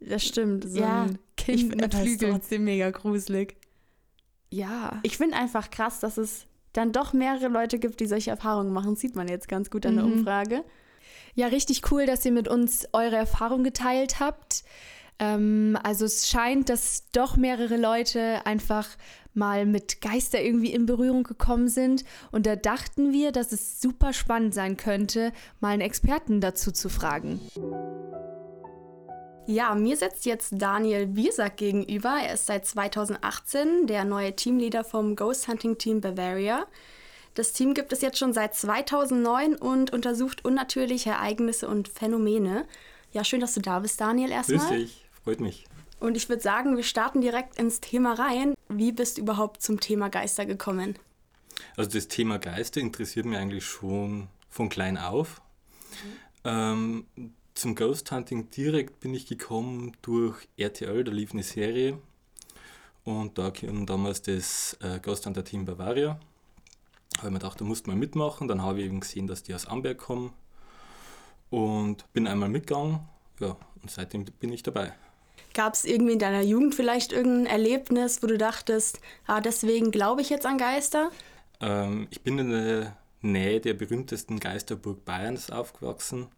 Das 0.00 0.22
stimmt. 0.24 0.68
So 0.68 0.80
ja, 0.80 1.04
ein 1.04 1.18
ich 1.38 1.44
Kind 1.44 1.60
finde 1.60 1.76
mit 1.84 1.94
Flügeln. 1.94 2.32
trotzdem 2.32 2.64
mega 2.64 2.90
gruselig. 2.90 3.56
Ja. 4.50 5.00
Ich 5.02 5.16
finde 5.16 5.36
einfach 5.36 5.70
krass, 5.70 6.00
dass 6.00 6.18
es 6.18 6.46
dann 6.72 6.92
doch 6.92 7.12
mehrere 7.12 7.48
Leute 7.48 7.78
gibt, 7.78 8.00
die 8.00 8.06
solche 8.06 8.30
Erfahrungen 8.30 8.72
machen. 8.72 8.96
Sieht 8.96 9.16
man 9.16 9.28
jetzt 9.28 9.48
ganz 9.48 9.70
gut 9.70 9.86
an 9.86 9.96
der 9.96 10.04
Mhm. 10.04 10.12
Umfrage. 10.12 10.62
Ja, 11.34 11.46
richtig 11.46 11.90
cool, 11.90 12.04
dass 12.06 12.24
ihr 12.24 12.32
mit 12.32 12.48
uns 12.48 12.86
eure 12.92 13.16
Erfahrung 13.16 13.62
geteilt 13.64 14.20
habt. 14.20 14.64
Ähm, 15.18 15.78
also 15.82 16.04
es 16.04 16.28
scheint, 16.28 16.68
dass 16.68 17.10
doch 17.12 17.36
mehrere 17.36 17.76
Leute 17.76 18.46
einfach 18.46 18.88
mal 19.34 19.66
mit 19.66 20.00
Geister 20.00 20.40
irgendwie 20.42 20.72
in 20.72 20.86
Berührung 20.86 21.22
gekommen 21.22 21.68
sind. 21.68 22.04
Und 22.32 22.46
da 22.46 22.56
dachten 22.56 23.12
wir, 23.12 23.32
dass 23.32 23.52
es 23.52 23.80
super 23.80 24.12
spannend 24.12 24.54
sein 24.54 24.76
könnte, 24.76 25.32
mal 25.60 25.70
einen 25.70 25.82
Experten 25.82 26.40
dazu 26.40 26.72
zu 26.72 26.88
fragen. 26.88 27.40
Ja, 29.46 29.74
mir 29.74 29.96
sitzt 29.96 30.26
jetzt 30.26 30.52
Daniel 30.58 31.06
Biersack 31.06 31.56
gegenüber. 31.56 32.18
Er 32.22 32.34
ist 32.34 32.46
seit 32.46 32.66
2018 32.66 33.86
der 33.86 34.04
neue 34.04 34.36
Teamleader 34.36 34.84
vom 34.84 35.16
Ghost 35.16 35.48
Hunting 35.48 35.78
Team 35.78 36.02
Bavaria. 36.02 36.66
Das 37.32 37.52
Team 37.52 37.72
gibt 37.72 37.92
es 37.92 38.02
jetzt 38.02 38.18
schon 38.18 38.34
seit 38.34 38.54
2009 38.54 39.54
und 39.56 39.92
untersucht 39.92 40.44
unnatürliche 40.44 41.10
Ereignisse 41.10 41.66
und 41.66 41.88
Phänomene. 41.88 42.66
Ja, 43.12 43.24
schön, 43.24 43.40
dass 43.40 43.54
du 43.54 43.60
da 43.60 43.78
bist, 43.78 44.00
Daniel, 44.00 44.28
Grüß 44.28 44.50
erstmal. 44.50 44.78
dich, 44.80 45.07
freut 45.28 45.40
mich. 45.40 45.66
Und 46.00 46.16
ich 46.16 46.30
würde 46.30 46.40
sagen, 46.40 46.78
wir 46.78 46.82
starten 46.82 47.20
direkt 47.20 47.58
ins 47.58 47.82
Thema 47.82 48.14
rein. 48.14 48.54
Wie 48.70 48.92
bist 48.92 49.18
du 49.18 49.22
überhaupt 49.22 49.60
zum 49.60 49.78
Thema 49.78 50.08
Geister 50.08 50.46
gekommen? 50.46 50.98
Also 51.76 51.90
das 51.90 52.08
Thema 52.08 52.38
Geister 52.38 52.80
interessiert 52.80 53.26
mich 53.26 53.36
eigentlich 53.36 53.66
schon 53.66 54.28
von 54.48 54.70
klein 54.70 54.96
auf. 54.96 55.42
Ähm, 56.44 57.04
zum 57.52 57.74
Ghost 57.74 58.10
Hunting 58.10 58.48
direkt 58.48 59.00
bin 59.00 59.12
ich 59.12 59.26
gekommen 59.26 59.92
durch 60.00 60.48
RTL, 60.56 61.04
da 61.04 61.12
lief 61.12 61.32
eine 61.32 61.42
Serie 61.42 61.98
und 63.04 63.36
da 63.36 63.50
kam 63.50 63.84
damals 63.84 64.22
das 64.22 64.78
äh, 64.80 64.98
Ghost 65.00 65.26
Hunter 65.26 65.44
Team 65.44 65.66
Bavaria. 65.66 66.18
Habe 67.18 67.26
ich 67.26 67.32
mir 67.32 67.38
gedacht, 67.38 67.60
da 67.60 67.66
musst 67.66 67.86
mal 67.86 67.96
mitmachen. 67.96 68.48
Dann 68.48 68.62
habe 68.62 68.80
ich 68.80 68.86
eben 68.86 69.00
gesehen, 69.00 69.26
dass 69.26 69.42
die 69.42 69.54
aus 69.54 69.66
Amberg 69.66 69.98
kommen 69.98 70.32
und 71.50 72.10
bin 72.14 72.26
einmal 72.26 72.48
mitgegangen. 72.48 73.00
Ja, 73.40 73.58
und 73.82 73.90
seitdem 73.90 74.24
bin 74.24 74.52
ich 74.54 74.62
dabei. 74.62 74.94
Gab 75.58 75.74
es 75.74 75.84
irgendwie 75.84 76.12
in 76.12 76.20
deiner 76.20 76.42
Jugend 76.42 76.76
vielleicht 76.76 77.12
irgendein 77.12 77.46
Erlebnis, 77.46 78.22
wo 78.22 78.28
du 78.28 78.38
dachtest, 78.38 79.00
ah, 79.26 79.40
deswegen 79.40 79.90
glaube 79.90 80.22
ich 80.22 80.30
jetzt 80.30 80.46
an 80.46 80.56
Geister? 80.56 81.10
Ähm, 81.58 82.06
ich 82.10 82.20
bin 82.20 82.38
in 82.38 82.50
der 82.50 82.96
Nähe 83.22 83.58
der 83.58 83.74
berühmtesten 83.74 84.38
Geisterburg 84.38 85.04
Bayerns 85.04 85.50
aufgewachsen 85.50 86.28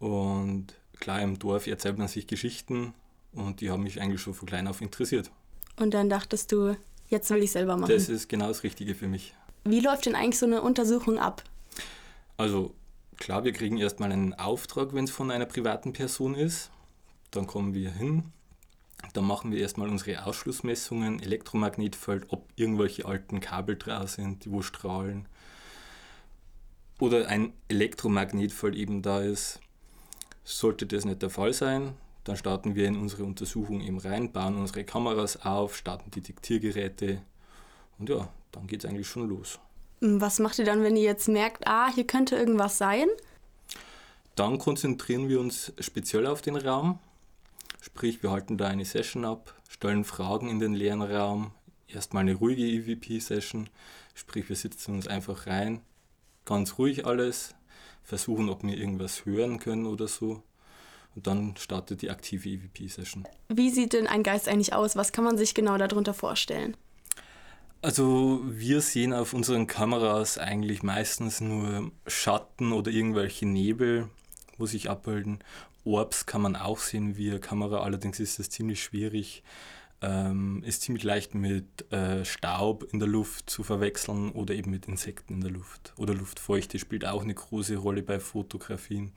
und 0.00 0.74
klar 1.00 1.22
im 1.22 1.38
Dorf 1.38 1.66
erzählt 1.66 1.96
man 1.96 2.08
sich 2.08 2.26
Geschichten 2.26 2.92
und 3.32 3.62
die 3.62 3.70
haben 3.70 3.84
mich 3.84 4.02
eigentlich 4.02 4.20
schon 4.20 4.34
von 4.34 4.46
klein 4.46 4.68
auf 4.68 4.82
interessiert. 4.82 5.30
Und 5.80 5.94
dann 5.94 6.10
dachtest 6.10 6.52
du, 6.52 6.76
jetzt 7.08 7.30
will 7.30 7.42
ich 7.42 7.52
selber 7.52 7.78
machen. 7.78 7.90
Das 7.90 8.10
ist 8.10 8.28
genau 8.28 8.48
das 8.48 8.64
Richtige 8.64 8.94
für 8.94 9.08
mich. 9.08 9.34
Wie 9.64 9.80
läuft 9.80 10.04
denn 10.04 10.14
eigentlich 10.14 10.38
so 10.38 10.44
eine 10.44 10.60
Untersuchung 10.60 11.18
ab? 11.18 11.42
Also 12.36 12.74
klar, 13.16 13.44
wir 13.44 13.54
kriegen 13.54 13.78
erstmal 13.78 14.12
einen 14.12 14.34
Auftrag, 14.34 14.92
wenn 14.92 15.04
es 15.04 15.10
von 15.10 15.30
einer 15.30 15.46
privaten 15.46 15.94
Person 15.94 16.34
ist. 16.34 16.70
Dann 17.30 17.46
kommen 17.46 17.72
wir 17.72 17.90
hin. 17.90 18.24
Dann 19.12 19.24
machen 19.24 19.52
wir 19.52 19.60
erstmal 19.60 19.88
unsere 19.88 20.24
Ausschlussmessungen, 20.24 21.20
Elektromagnetfeld, 21.20 22.26
ob 22.28 22.48
irgendwelche 22.56 23.04
alten 23.04 23.40
Kabel 23.40 23.76
drauf 23.76 24.10
sind, 24.10 24.44
die 24.44 24.50
wo 24.50 24.62
strahlen. 24.62 25.26
Oder 26.98 27.28
ein 27.28 27.52
Elektromagnetfeld 27.68 28.74
eben 28.74 29.02
da 29.02 29.20
ist. 29.20 29.60
Sollte 30.44 30.86
das 30.86 31.04
nicht 31.04 31.22
der 31.22 31.30
Fall 31.30 31.52
sein, 31.52 31.94
dann 32.24 32.36
starten 32.36 32.74
wir 32.74 32.86
in 32.86 32.96
unsere 32.96 33.24
Untersuchung 33.24 33.80
eben 33.80 33.98
rein, 33.98 34.32
bauen 34.32 34.56
unsere 34.56 34.84
Kameras 34.84 35.44
auf, 35.44 35.76
starten 35.76 36.10
die 36.10 36.20
Diktiergeräte 36.20 37.22
und 37.98 38.08
ja, 38.08 38.28
dann 38.52 38.66
geht 38.66 38.84
es 38.84 38.90
eigentlich 38.90 39.08
schon 39.08 39.28
los. 39.28 39.58
Hm, 40.00 40.20
Was 40.20 40.38
macht 40.38 40.58
ihr 40.58 40.64
dann, 40.64 40.82
wenn 40.82 40.96
ihr 40.96 41.02
jetzt 41.02 41.28
merkt, 41.28 41.66
ah, 41.66 41.92
hier 41.92 42.06
könnte 42.06 42.36
irgendwas 42.36 42.78
sein? 42.78 43.06
Dann 44.34 44.58
konzentrieren 44.58 45.28
wir 45.28 45.40
uns 45.40 45.72
speziell 45.78 46.26
auf 46.26 46.42
den 46.42 46.56
Raum. 46.56 46.98
Sprich, 47.84 48.22
wir 48.22 48.30
halten 48.30 48.58
da 48.58 48.68
eine 48.68 48.84
Session 48.84 49.24
ab, 49.24 49.60
stellen 49.68 50.04
Fragen 50.04 50.48
in 50.48 50.60
den 50.60 50.72
leeren 50.72 51.02
Raum. 51.02 51.50
Erstmal 51.88 52.20
eine 52.20 52.34
ruhige 52.34 52.62
EVP-Session. 52.62 53.68
Sprich, 54.14 54.48
wir 54.48 54.54
sitzen 54.54 54.94
uns 54.94 55.08
einfach 55.08 55.48
rein, 55.48 55.80
ganz 56.44 56.78
ruhig 56.78 57.06
alles, 57.06 57.56
versuchen, 58.04 58.50
ob 58.50 58.62
wir 58.62 58.78
irgendwas 58.78 59.26
hören 59.26 59.58
können 59.58 59.86
oder 59.86 60.06
so. 60.06 60.44
Und 61.16 61.26
dann 61.26 61.56
startet 61.56 62.02
die 62.02 62.10
aktive 62.10 62.50
EVP-Session. 62.50 63.26
Wie 63.48 63.70
sieht 63.70 63.94
denn 63.94 64.06
ein 64.06 64.22
Geist 64.22 64.48
eigentlich 64.48 64.74
aus? 64.74 64.94
Was 64.94 65.10
kann 65.10 65.24
man 65.24 65.36
sich 65.36 65.52
genau 65.52 65.76
darunter 65.76 66.14
vorstellen? 66.14 66.76
Also 67.82 68.42
wir 68.44 68.80
sehen 68.80 69.12
auf 69.12 69.34
unseren 69.34 69.66
Kameras 69.66 70.38
eigentlich 70.38 70.84
meistens 70.84 71.40
nur 71.40 71.90
Schatten 72.06 72.72
oder 72.72 72.92
irgendwelche 72.92 73.44
Nebel, 73.44 74.08
wo 74.56 74.66
sich 74.66 74.88
abbilden. 74.88 75.40
Orbs 75.84 76.26
kann 76.26 76.42
man 76.42 76.56
auch 76.56 76.78
sehen 76.78 77.16
via 77.16 77.38
Kamera, 77.38 77.82
allerdings 77.82 78.20
ist 78.20 78.38
das 78.38 78.50
ziemlich 78.50 78.82
schwierig. 78.82 79.42
Ähm, 80.00 80.64
ist 80.64 80.82
ziemlich 80.82 81.04
leicht 81.04 81.34
mit 81.34 81.92
äh, 81.92 82.24
Staub 82.24 82.92
in 82.92 82.98
der 82.98 83.08
Luft 83.08 83.48
zu 83.48 83.62
verwechseln 83.62 84.32
oder 84.32 84.52
eben 84.54 84.72
mit 84.72 84.86
Insekten 84.86 85.34
in 85.34 85.40
der 85.42 85.52
Luft. 85.52 85.92
Oder 85.96 86.12
Luftfeuchte 86.12 86.80
spielt 86.80 87.04
auch 87.04 87.22
eine 87.22 87.34
große 87.34 87.76
Rolle 87.76 88.02
bei 88.02 88.18
Fotografien. 88.18 89.12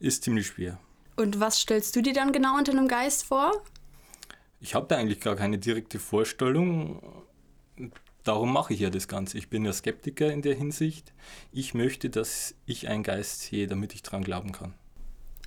Ist 0.00 0.24
ziemlich 0.24 0.48
schwer. 0.48 0.80
Und 1.16 1.38
was 1.38 1.60
stellst 1.60 1.94
du 1.94 2.02
dir 2.02 2.12
dann 2.12 2.32
genau 2.32 2.58
unter 2.58 2.72
einem 2.72 2.88
Geist 2.88 3.26
vor? 3.26 3.52
Ich 4.60 4.74
habe 4.74 4.86
da 4.88 4.96
eigentlich 4.96 5.20
gar 5.20 5.36
keine 5.36 5.58
direkte 5.58 6.00
Vorstellung. 6.00 7.00
Darum 8.24 8.52
mache 8.52 8.74
ich 8.74 8.80
ja 8.80 8.90
das 8.90 9.06
Ganze. 9.06 9.38
Ich 9.38 9.50
bin 9.50 9.64
ja 9.64 9.72
Skeptiker 9.72 10.32
in 10.32 10.42
der 10.42 10.54
Hinsicht. 10.54 11.12
Ich 11.52 11.74
möchte, 11.74 12.10
dass 12.10 12.54
ich 12.66 12.88
einen 12.88 13.02
Geist 13.04 13.42
sehe, 13.42 13.68
damit 13.68 13.94
ich 13.94 14.02
dran 14.02 14.24
glauben 14.24 14.50
kann. 14.50 14.74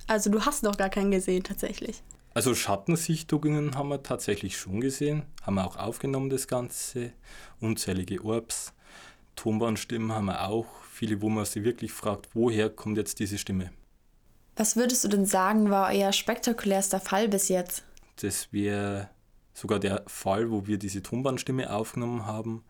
Also 0.08 0.30
du 0.30 0.44
hast 0.44 0.64
noch 0.64 0.76
gar 0.76 0.88
keinen 0.88 1.10
gesehen 1.10 1.44
tatsächlich. 1.44 2.02
Also 2.34 2.54
Schattensichtungen 2.54 3.76
haben 3.76 3.88
wir 3.90 4.02
tatsächlich 4.02 4.56
schon 4.56 4.80
gesehen, 4.80 5.22
haben 5.42 5.54
wir 5.56 5.66
auch 5.66 5.76
aufgenommen 5.76 6.30
das 6.30 6.48
Ganze, 6.48 7.12
unzählige 7.60 8.24
Orbs, 8.24 8.72
Tonbandstimmen 9.36 10.12
haben 10.12 10.26
wir 10.26 10.48
auch, 10.48 10.66
viele, 10.90 11.22
wo 11.22 11.28
man 11.28 11.44
sich 11.44 11.62
wirklich 11.62 11.92
fragt, 11.92 12.28
woher 12.34 12.70
kommt 12.70 12.96
jetzt 12.96 13.20
diese 13.20 13.38
Stimme. 13.38 13.70
Was 14.56 14.76
würdest 14.76 15.04
du 15.04 15.08
denn 15.08 15.26
sagen, 15.26 15.70
war 15.70 15.92
euer 15.92 16.12
spektakulärster 16.12 16.98
Fall 16.98 17.28
bis 17.28 17.48
jetzt? 17.48 17.84
Das 18.16 18.52
wäre 18.52 19.08
sogar 19.54 19.78
der 19.78 20.02
Fall, 20.06 20.50
wo 20.50 20.66
wir 20.66 20.78
diese 20.78 21.02
Tonbandstimme 21.02 21.72
aufgenommen 21.72 22.26
haben. 22.26 22.64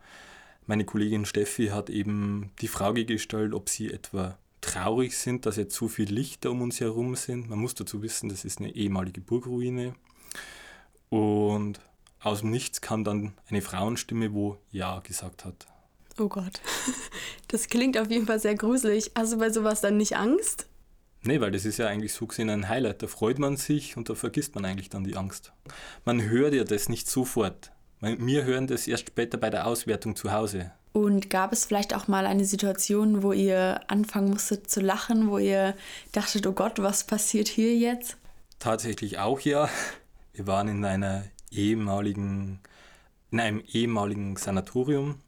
meine 0.67 0.85
Kollegin 0.85 1.25
Steffi 1.25 1.67
hat 1.67 1.89
eben 1.89 2.51
die 2.61 2.67
Frage 2.67 3.05
gestellt, 3.05 3.53
ob 3.53 3.69
sie 3.69 3.91
etwa 3.91 4.37
traurig 4.61 5.17
sind, 5.17 5.45
dass 5.45 5.55
jetzt 5.55 5.75
so 5.75 5.87
viele 5.87 6.13
Lichter 6.13 6.51
um 6.51 6.61
uns 6.61 6.79
herum 6.79 7.15
sind. 7.15 7.49
Man 7.49 7.59
muss 7.59 7.75
dazu 7.75 8.01
wissen, 8.01 8.29
das 8.29 8.45
ist 8.45 8.59
eine 8.59 8.75
ehemalige 8.75 9.21
Burgruine. 9.21 9.95
Und 11.09 11.79
aus 12.19 12.41
dem 12.41 12.51
Nichts 12.51 12.81
kam 12.81 13.03
dann 13.03 13.33
eine 13.49 13.61
Frauenstimme, 13.61 14.33
wo 14.33 14.57
Ja 14.71 14.99
gesagt 14.99 15.45
hat. 15.45 15.67
Oh 16.19 16.27
Gott. 16.27 16.61
Das 17.47 17.67
klingt 17.67 17.97
auf 17.97 18.11
jeden 18.11 18.27
Fall 18.27 18.39
sehr 18.39 18.53
gruselig. 18.53 19.11
Hast 19.17 19.33
du 19.33 19.37
bei 19.37 19.49
sowas 19.49 19.81
dann 19.81 19.97
nicht 19.97 20.15
Angst? 20.15 20.67
Nee, 21.23 21.41
weil 21.41 21.51
das 21.51 21.65
ist 21.65 21.77
ja 21.77 21.87
eigentlich 21.87 22.13
so 22.13 22.27
gesehen 22.27 22.49
ein 22.49 22.69
Highlight. 22.69 23.01
Da 23.01 23.07
freut 23.07 23.39
man 23.39 23.57
sich 23.57 23.97
und 23.97 24.07
da 24.07 24.15
vergisst 24.15 24.53
man 24.53 24.65
eigentlich 24.65 24.89
dann 24.89 25.03
die 25.03 25.15
Angst. 25.17 25.51
Man 26.05 26.21
hört 26.21 26.53
ja 26.53 26.63
das 26.63 26.89
nicht 26.89 27.09
sofort. 27.09 27.71
Wir 28.01 28.43
hören 28.43 28.67
das 28.67 28.87
erst 28.87 29.07
später 29.07 29.37
bei 29.37 29.49
der 29.49 29.65
Auswertung 29.65 30.15
zu 30.15 30.31
Hause. 30.31 30.71
Und 30.91 31.29
gab 31.29 31.53
es 31.53 31.65
vielleicht 31.65 31.93
auch 31.93 32.07
mal 32.07 32.25
eine 32.25 32.45
Situation, 32.45 33.21
wo 33.21 33.31
ihr 33.31 33.81
anfangen 33.87 34.31
musstet 34.31 34.69
zu 34.69 34.81
lachen, 34.81 35.29
wo 35.29 35.37
ihr 35.37 35.75
dachtet, 36.11 36.47
oh 36.47 36.51
Gott, 36.51 36.79
was 36.79 37.03
passiert 37.03 37.47
hier 37.47 37.75
jetzt? 37.75 38.17
Tatsächlich 38.57 39.19
auch 39.19 39.39
ja. 39.39 39.69
Wir 40.33 40.47
waren 40.47 40.67
in 40.67 40.83
einer 40.83 41.23
ehemaligen, 41.51 42.59
in 43.31 43.39
einem 43.39 43.61
ehemaligen 43.71 44.35
Sanatorium 44.35 45.21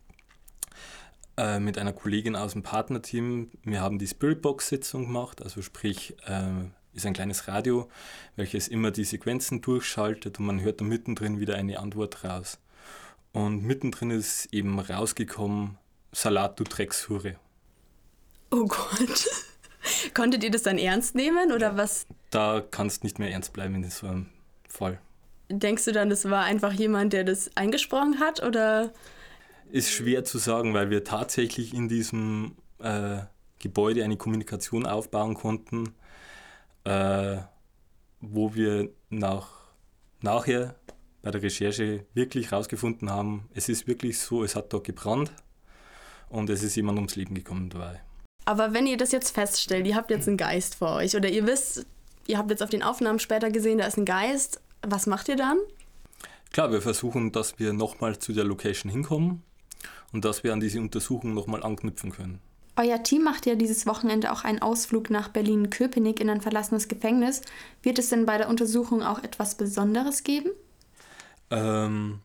äh, 1.38 1.60
mit 1.60 1.78
einer 1.78 1.94
Kollegin 1.94 2.36
aus 2.36 2.54
dem 2.54 2.64
Partnerteam. 2.64 3.52
Wir 3.64 3.82
haben 3.82 4.00
die 4.00 4.08
Spiritbox-Sitzung 4.08 5.06
gemacht, 5.06 5.42
also 5.42 5.62
sprich, 5.62 6.16
äh, 6.26 6.66
ist 6.94 7.06
ein 7.06 7.14
kleines 7.14 7.48
Radio, 7.48 7.88
welches 8.36 8.68
immer 8.68 8.92
die 8.92 9.06
Sequenzen 9.06 9.62
durchschaltet 9.62 10.40
und 10.40 10.46
man 10.46 10.62
hört 10.62 10.82
da 10.82 10.86
mittendrin 10.86 11.40
wieder 11.40 11.56
eine 11.56 11.80
Antwort 11.80 12.24
raus. 12.24 12.60
Und 13.34 13.64
mittendrin 13.64 14.12
ist 14.12 14.54
eben 14.54 14.80
rausgekommen, 14.80 15.78
Salat, 16.12 16.60
du 16.60 16.64
Dreckshure. 16.64 17.36
Oh 18.52 18.66
Gott. 18.66 19.30
Konntet 20.14 20.44
ihr 20.44 20.52
das 20.52 20.64
dann 20.64 20.78
ernst 20.78 21.16
nehmen 21.16 21.52
oder 21.52 21.78
was? 21.78 22.06
Da 22.30 22.62
kannst 22.70 23.04
nicht 23.04 23.18
mehr 23.20 23.32
ernst 23.32 23.54
bleiben 23.54 23.76
in 23.76 23.90
so 23.90 24.08
einem 24.08 24.30
Fall. 24.68 25.00
Denkst 25.50 25.86
du 25.86 25.92
dann, 25.92 26.10
das 26.10 26.30
war 26.30 26.44
einfach 26.44 26.74
jemand, 26.74 27.14
der 27.14 27.24
das 27.24 27.50
eingesprochen 27.56 28.20
hat 28.20 28.44
oder? 28.44 28.92
Ist 29.72 29.92
schwer 29.92 30.24
zu 30.24 30.38
sagen, 30.38 30.74
weil 30.74 30.90
wir 30.90 31.04
tatsächlich 31.04 31.74
in 31.74 31.88
diesem 31.88 32.56
äh, 32.80 33.20
Gebäude 33.60 34.04
eine 34.04 34.18
Kommunikation 34.18 34.86
aufbauen 34.86 35.34
konnten, 35.34 35.96
äh, 36.84 37.38
wo 38.20 38.54
wir 38.54 38.90
nach, 39.10 39.50
nachher 40.22 40.76
bei 41.22 41.32
der 41.32 41.44
Recherche 41.44 42.06
wirklich 42.14 42.52
herausgefunden 42.52 43.10
haben, 43.10 43.48
es 43.54 43.70
ist 43.70 43.88
wirklich 43.88 44.20
so, 44.20 44.44
es 44.44 44.56
hat 44.56 44.74
dort 44.74 44.86
gebrannt 44.86 45.32
und 46.30 46.50
es 46.50 46.64
ist 46.64 46.76
jemand 46.76 46.98
ums 46.98 47.16
Leben 47.16 47.36
gekommen 47.36 47.70
dabei. 47.70 48.02
Aber 48.46 48.74
wenn 48.74 48.88
ihr 48.88 48.98
das 48.98 49.12
jetzt 49.12 49.32
feststellt, 49.32 49.86
ihr 49.86 49.96
habt 49.96 50.10
jetzt 50.10 50.28
einen 50.28 50.38
Geist 50.38 50.76
vor 50.76 50.96
euch 50.96 51.16
oder 51.16 51.30
ihr 51.30 51.46
wisst, 51.46 51.86
ihr 52.28 52.38
habt 52.38 52.50
jetzt 52.50 52.64
auf 52.64 52.70
den 52.70 52.84
Aufnahmen 52.84 53.20
später 53.20 53.52
gesehen, 53.52 53.78
da 53.78 53.86
ist 53.86 53.98
ein 53.98 54.06
Geist, 54.06 54.62
was 54.82 55.06
macht 55.06 55.30
ihr 55.30 55.36
dann? 55.36 55.58
Klar, 56.52 56.72
wir 56.72 56.82
versuchen, 56.82 57.32
dass 57.32 57.60
wir 57.60 57.72
nochmal 57.72 58.18
zu 58.18 58.34
der 58.34 58.44
Location 58.44 58.92
hinkommen 58.92 59.44
und 60.12 60.26
dass 60.26 60.44
wir 60.44 60.54
an 60.54 60.60
diese 60.60 60.80
Untersuchung 60.80 61.34
nochmal 61.34 61.64
anknüpfen 61.64 62.12
können. 62.12 62.42
Euer 62.78 63.04
Team 63.04 63.24
macht 63.24 63.46
ja 63.46 63.56
dieses 63.56 63.86
Wochenende 63.86 64.32
auch 64.32 64.44
einen 64.44 64.62
Ausflug 64.62 65.10
nach 65.10 65.28
Berlin-Köpenick 65.28 66.20
in 66.20 66.30
ein 66.30 66.42
verlassenes 66.42 66.88
Gefängnis. 66.88 67.42
Wird 67.84 68.00
es 68.00 68.10
denn 68.10 68.26
bei 68.26 68.38
der 68.38 68.50
Untersuchung 68.50 69.04
auch 69.04 69.24
etwas 69.24 69.56
Besonderes 69.56 70.24
geben? 70.24 70.52
Ähm, 71.52 72.22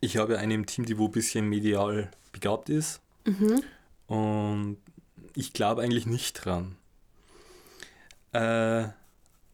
ich 0.00 0.18
habe 0.18 0.38
eine 0.38 0.54
im 0.54 0.66
Team, 0.66 0.84
die 0.84 0.98
wo 0.98 1.06
ein 1.06 1.12
bisschen 1.12 1.48
medial 1.48 2.10
begabt 2.30 2.68
ist. 2.68 3.00
Mhm. 3.24 3.62
Und 4.06 4.76
ich 5.34 5.52
glaube 5.52 5.82
eigentlich 5.82 6.06
nicht 6.06 6.44
dran. 6.44 6.76
Äh, 8.32 8.88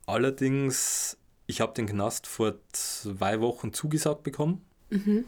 allerdings, 0.06 1.16
ich 1.46 1.60
habe 1.60 1.74
den 1.74 1.86
Knast 1.86 2.26
vor 2.26 2.54
zwei 2.72 3.40
Wochen 3.40 3.72
zugesagt 3.72 4.24
bekommen. 4.24 4.64
Mhm. 4.90 5.24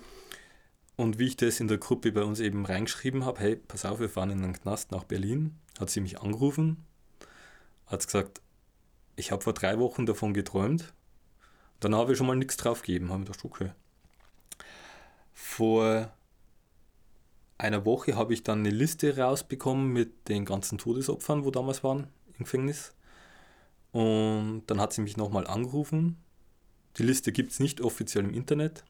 Und 0.97 1.19
wie 1.19 1.29
ich 1.29 1.37
das 1.37 1.61
in 1.61 1.69
der 1.69 1.79
Gruppe 1.79 2.13
bei 2.13 2.23
uns 2.23 2.41
eben 2.41 2.67
reingeschrieben 2.67 3.25
habe, 3.25 3.41
hey, 3.41 3.57
pass 3.57 3.85
auf, 3.85 4.01
wir 4.01 4.11
fahren 4.11 4.31
in 4.31 4.43
den 4.43 4.53
Knast 4.53 4.91
nach 4.91 5.05
Berlin, 5.05 5.57
hat 5.79 5.89
sie 5.89 6.01
mich 6.01 6.21
angerufen, 6.21 6.85
hat 7.87 8.05
gesagt, 8.05 8.41
ich 9.17 9.31
habe 9.31 9.43
vor 9.43 9.53
drei 9.53 9.79
Wochen 9.79 10.05
davon 10.05 10.35
geträumt 10.35 10.93
dann 11.85 11.95
habe 11.95 12.13
ich 12.13 12.19
schon 12.19 12.27
mal 12.27 12.37
nichts 12.37 12.57
drauf 12.57 12.83
gegeben, 12.83 13.11
habe 13.11 13.23
ich 13.23 13.29
gedacht, 13.29 13.45
okay. 13.45 13.71
Vor 15.33 16.13
einer 17.59 17.85
Woche 17.85 18.17
habe 18.17 18.35
ich 18.35 18.43
dann 18.43 18.61
eine 18.61 18.71
Liste 18.71 19.17
rausbekommen 19.17 19.93
mit 19.93 20.29
den 20.29 20.45
ganzen 20.45 20.79
Todesopfern, 20.79 21.45
wo 21.45 21.51
damals 21.51 21.85
waren 21.85 22.09
im 22.39 22.45
Gefängnis. 22.45 22.93
Und 23.93 24.65
dann 24.67 24.81
hat 24.81 24.93
sie 24.93 25.03
mich 25.03 25.17
nochmal 25.17 25.47
angerufen. 25.47 26.17
Die 26.97 27.03
Liste 27.03 27.33
gibt 27.33 27.53
es 27.53 27.61
nicht 27.61 27.81
offiziell 27.81 28.25
im 28.25 28.35
Internet. 28.35 28.85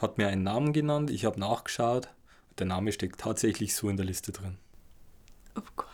Hat 0.00 0.18
mir 0.18 0.28
einen 0.28 0.42
Namen 0.42 0.72
genannt, 0.72 1.10
ich 1.10 1.24
habe 1.24 1.40
nachgeschaut. 1.40 2.08
Der 2.58 2.66
Name 2.66 2.92
steckt 2.92 3.20
tatsächlich 3.20 3.74
so 3.74 3.88
in 3.88 3.96
der 3.96 4.06
Liste 4.06 4.32
drin. 4.32 4.58
Oh 5.56 5.62
Gott. 5.76 5.88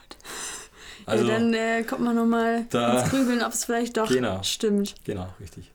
Also, 1.05 1.27
ja, 1.27 1.35
dann 1.35 1.53
äh, 1.53 1.83
kommt 1.83 2.03
man 2.03 2.15
nochmal 2.15 2.61
ins 2.61 3.11
Grübeln, 3.11 3.43
ob 3.43 3.53
es 3.53 3.65
vielleicht 3.65 3.97
doch 3.97 4.09
genau, 4.09 4.41
stimmt. 4.45 4.95
Genau, 5.03 5.35
richtig. 5.41 5.73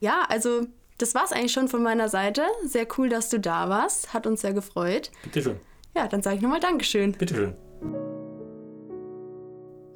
Ja, 0.00 0.24
also 0.28 0.66
das 0.98 1.14
war 1.14 1.24
es 1.24 1.32
eigentlich 1.32 1.52
schon 1.52 1.68
von 1.68 1.82
meiner 1.82 2.08
Seite. 2.08 2.42
Sehr 2.64 2.86
cool, 2.98 3.08
dass 3.08 3.28
du 3.28 3.40
da 3.40 3.68
warst. 3.68 4.14
Hat 4.14 4.26
uns 4.26 4.40
sehr 4.40 4.52
gefreut. 4.52 5.10
Bitteschön. 5.24 5.58
Ja, 5.96 6.08
dann 6.08 6.22
sage 6.22 6.36
ich 6.36 6.42
nochmal 6.42 6.60
Dankeschön. 6.60 7.12
Bitteschön. 7.12 7.54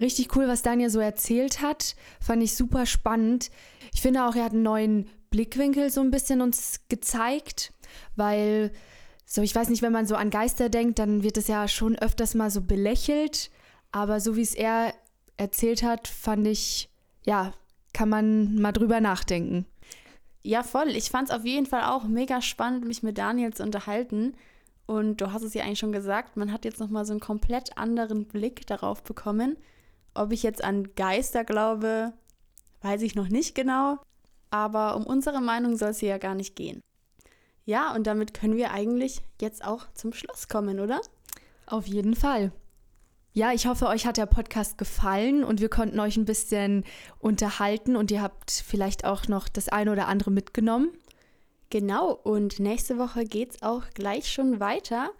Richtig 0.00 0.34
cool, 0.37 0.46
was 0.46 0.62
Daniel 0.62 0.90
so 0.90 1.00
erzählt 1.00 1.61
hat. 1.61 1.96
Fand 2.20 2.42
ich 2.42 2.54
super 2.54 2.87
spannend. 2.87 3.50
Ich 3.92 4.00
finde 4.00 4.24
auch, 4.24 4.37
er 4.37 4.44
hat 4.44 4.52
einen 4.52 4.62
neuen 4.62 5.08
Blickwinkel 5.30 5.90
so 5.90 6.00
ein 6.00 6.11
bisschen 6.11 6.40
uns 6.40 6.80
gezeigt, 6.88 7.72
weil, 8.14 8.72
so, 9.26 9.42
ich 9.42 9.54
weiß 9.54 9.68
nicht, 9.68 9.82
wenn 9.82 9.92
man 9.92 10.06
so 10.06 10.14
an 10.14 10.30
Geister 10.30 10.68
denkt, 10.68 10.98
dann 10.98 11.22
wird 11.22 11.37
es 11.37 11.48
ja 11.48 11.66
schon 11.68 11.96
öfters 11.96 12.34
mal 12.34 12.50
so 12.50 12.62
belächelt. 12.62 13.50
Aber 13.90 14.20
so 14.20 14.37
wie 14.37 14.42
es 14.42 14.54
er 14.54 14.94
erzählt 15.37 15.82
hat, 15.82 16.06
fand 16.06 16.46
ich, 16.46 16.90
ja, 17.24 17.52
kann 17.92 18.08
man 18.08 18.61
mal 18.61 18.72
drüber 18.72 19.00
nachdenken. 19.00 19.66
Ja, 20.42 20.62
voll. 20.62 20.88
Ich 20.90 21.11
fand 21.11 21.29
es 21.29 21.35
auf 21.35 21.44
jeden 21.44 21.66
Fall 21.66 21.85
auch 21.85 22.05
mega 22.05 22.40
spannend, 22.40 22.87
mich 22.87 23.03
mit 23.03 23.18
Daniel 23.18 23.53
zu 23.53 23.62
unterhalten. 23.62 24.35
Und 24.87 25.20
du 25.20 25.33
hast 25.33 25.42
es 25.42 25.55
ja 25.55 25.64
eigentlich 25.64 25.79
schon 25.79 25.92
gesagt, 25.92 26.37
man 26.37 26.53
hat 26.53 26.64
jetzt 26.64 26.81
nochmal 26.81 27.05
so 27.05 27.12
einen 27.12 27.20
komplett 27.20 27.77
anderen 27.77 28.27
Blick 28.27 28.66
darauf 28.66 29.03
bekommen. 29.03 29.57
Ob 30.14 30.33
ich 30.33 30.42
jetzt 30.42 30.64
an 30.64 30.94
Geister 30.94 31.44
glaube, 31.44 32.12
weiß 32.81 33.03
ich 33.03 33.14
noch 33.14 33.29
nicht 33.29 33.55
genau. 33.55 33.98
Aber 34.51 34.96
um 34.96 35.05
unsere 35.05 35.42
Meinung 35.42 35.77
soll 35.77 35.90
es 35.90 35.98
hier 35.98 36.09
ja 36.11 36.18
gar 36.18 36.35
nicht 36.35 36.57
gehen. 36.57 36.81
Ja, 37.66 37.94
und 37.94 38.07
damit 38.07 38.33
können 38.33 38.57
wir 38.57 38.72
eigentlich 38.72 39.20
jetzt 39.42 39.62
auch 39.62 39.85
zum 39.92 40.14
Schluss 40.14 40.48
kommen, 40.48 40.81
oder? 40.81 41.03
Auf 41.66 41.87
jeden 41.87 42.14
Fall. 42.14 42.51
Ja, 43.38 43.53
ich 43.53 43.68
hoffe, 43.68 43.87
euch 43.87 44.05
hat 44.05 44.16
der 44.16 44.27
Podcast 44.27 44.79
gefallen 44.79 45.44
und 45.44 45.61
wir 45.61 45.68
konnten 45.68 46.01
euch 46.01 46.16
ein 46.16 46.24
bisschen 46.24 46.83
unterhalten 47.20 47.94
und 47.94 48.11
ihr 48.11 48.20
habt 48.20 48.51
vielleicht 48.51 49.05
auch 49.05 49.29
noch 49.29 49.48
das 49.48 49.68
eine 49.68 49.92
oder 49.92 50.09
andere 50.09 50.33
mitgenommen. 50.33 50.90
Genau, 51.70 52.11
und 52.11 52.59
nächste 52.59 52.98
Woche 52.98 53.24
geht 53.24 53.53
es 53.53 53.62
auch 53.62 53.85
gleich 53.94 54.29
schon 54.29 54.59
weiter. 54.59 55.11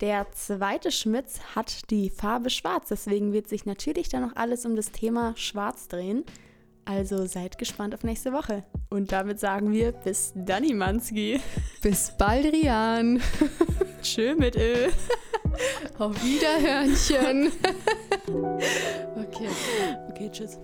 Der 0.00 0.26
zweite 0.32 0.90
Schmitz 0.90 1.38
hat 1.54 1.88
die 1.92 2.10
Farbe 2.10 2.50
Schwarz, 2.50 2.88
deswegen 2.88 3.32
wird 3.32 3.48
sich 3.48 3.64
natürlich 3.64 4.08
dann 4.08 4.22
noch 4.22 4.34
alles 4.34 4.66
um 4.66 4.74
das 4.74 4.90
Thema 4.90 5.32
Schwarz 5.36 5.86
drehen. 5.86 6.24
Also 6.84 7.26
seid 7.26 7.58
gespannt 7.58 7.94
auf 7.94 8.02
nächste 8.02 8.32
Woche. 8.32 8.64
Und 8.90 9.12
damit 9.12 9.38
sagen 9.38 9.70
wir 9.70 9.92
bis 9.92 10.32
dann, 10.34 10.64
Manski. 10.76 11.40
Bis 11.80 12.12
bald, 12.18 12.52
Rian. 12.52 13.22
Tschö 14.02 14.34
mit 14.34 14.56
Ö. 14.56 14.88
Auf 15.98 16.14
Wiederhörnchen. 16.22 17.52
okay. 19.16 19.48
Okay, 20.10 20.30
tschüss. 20.32 20.58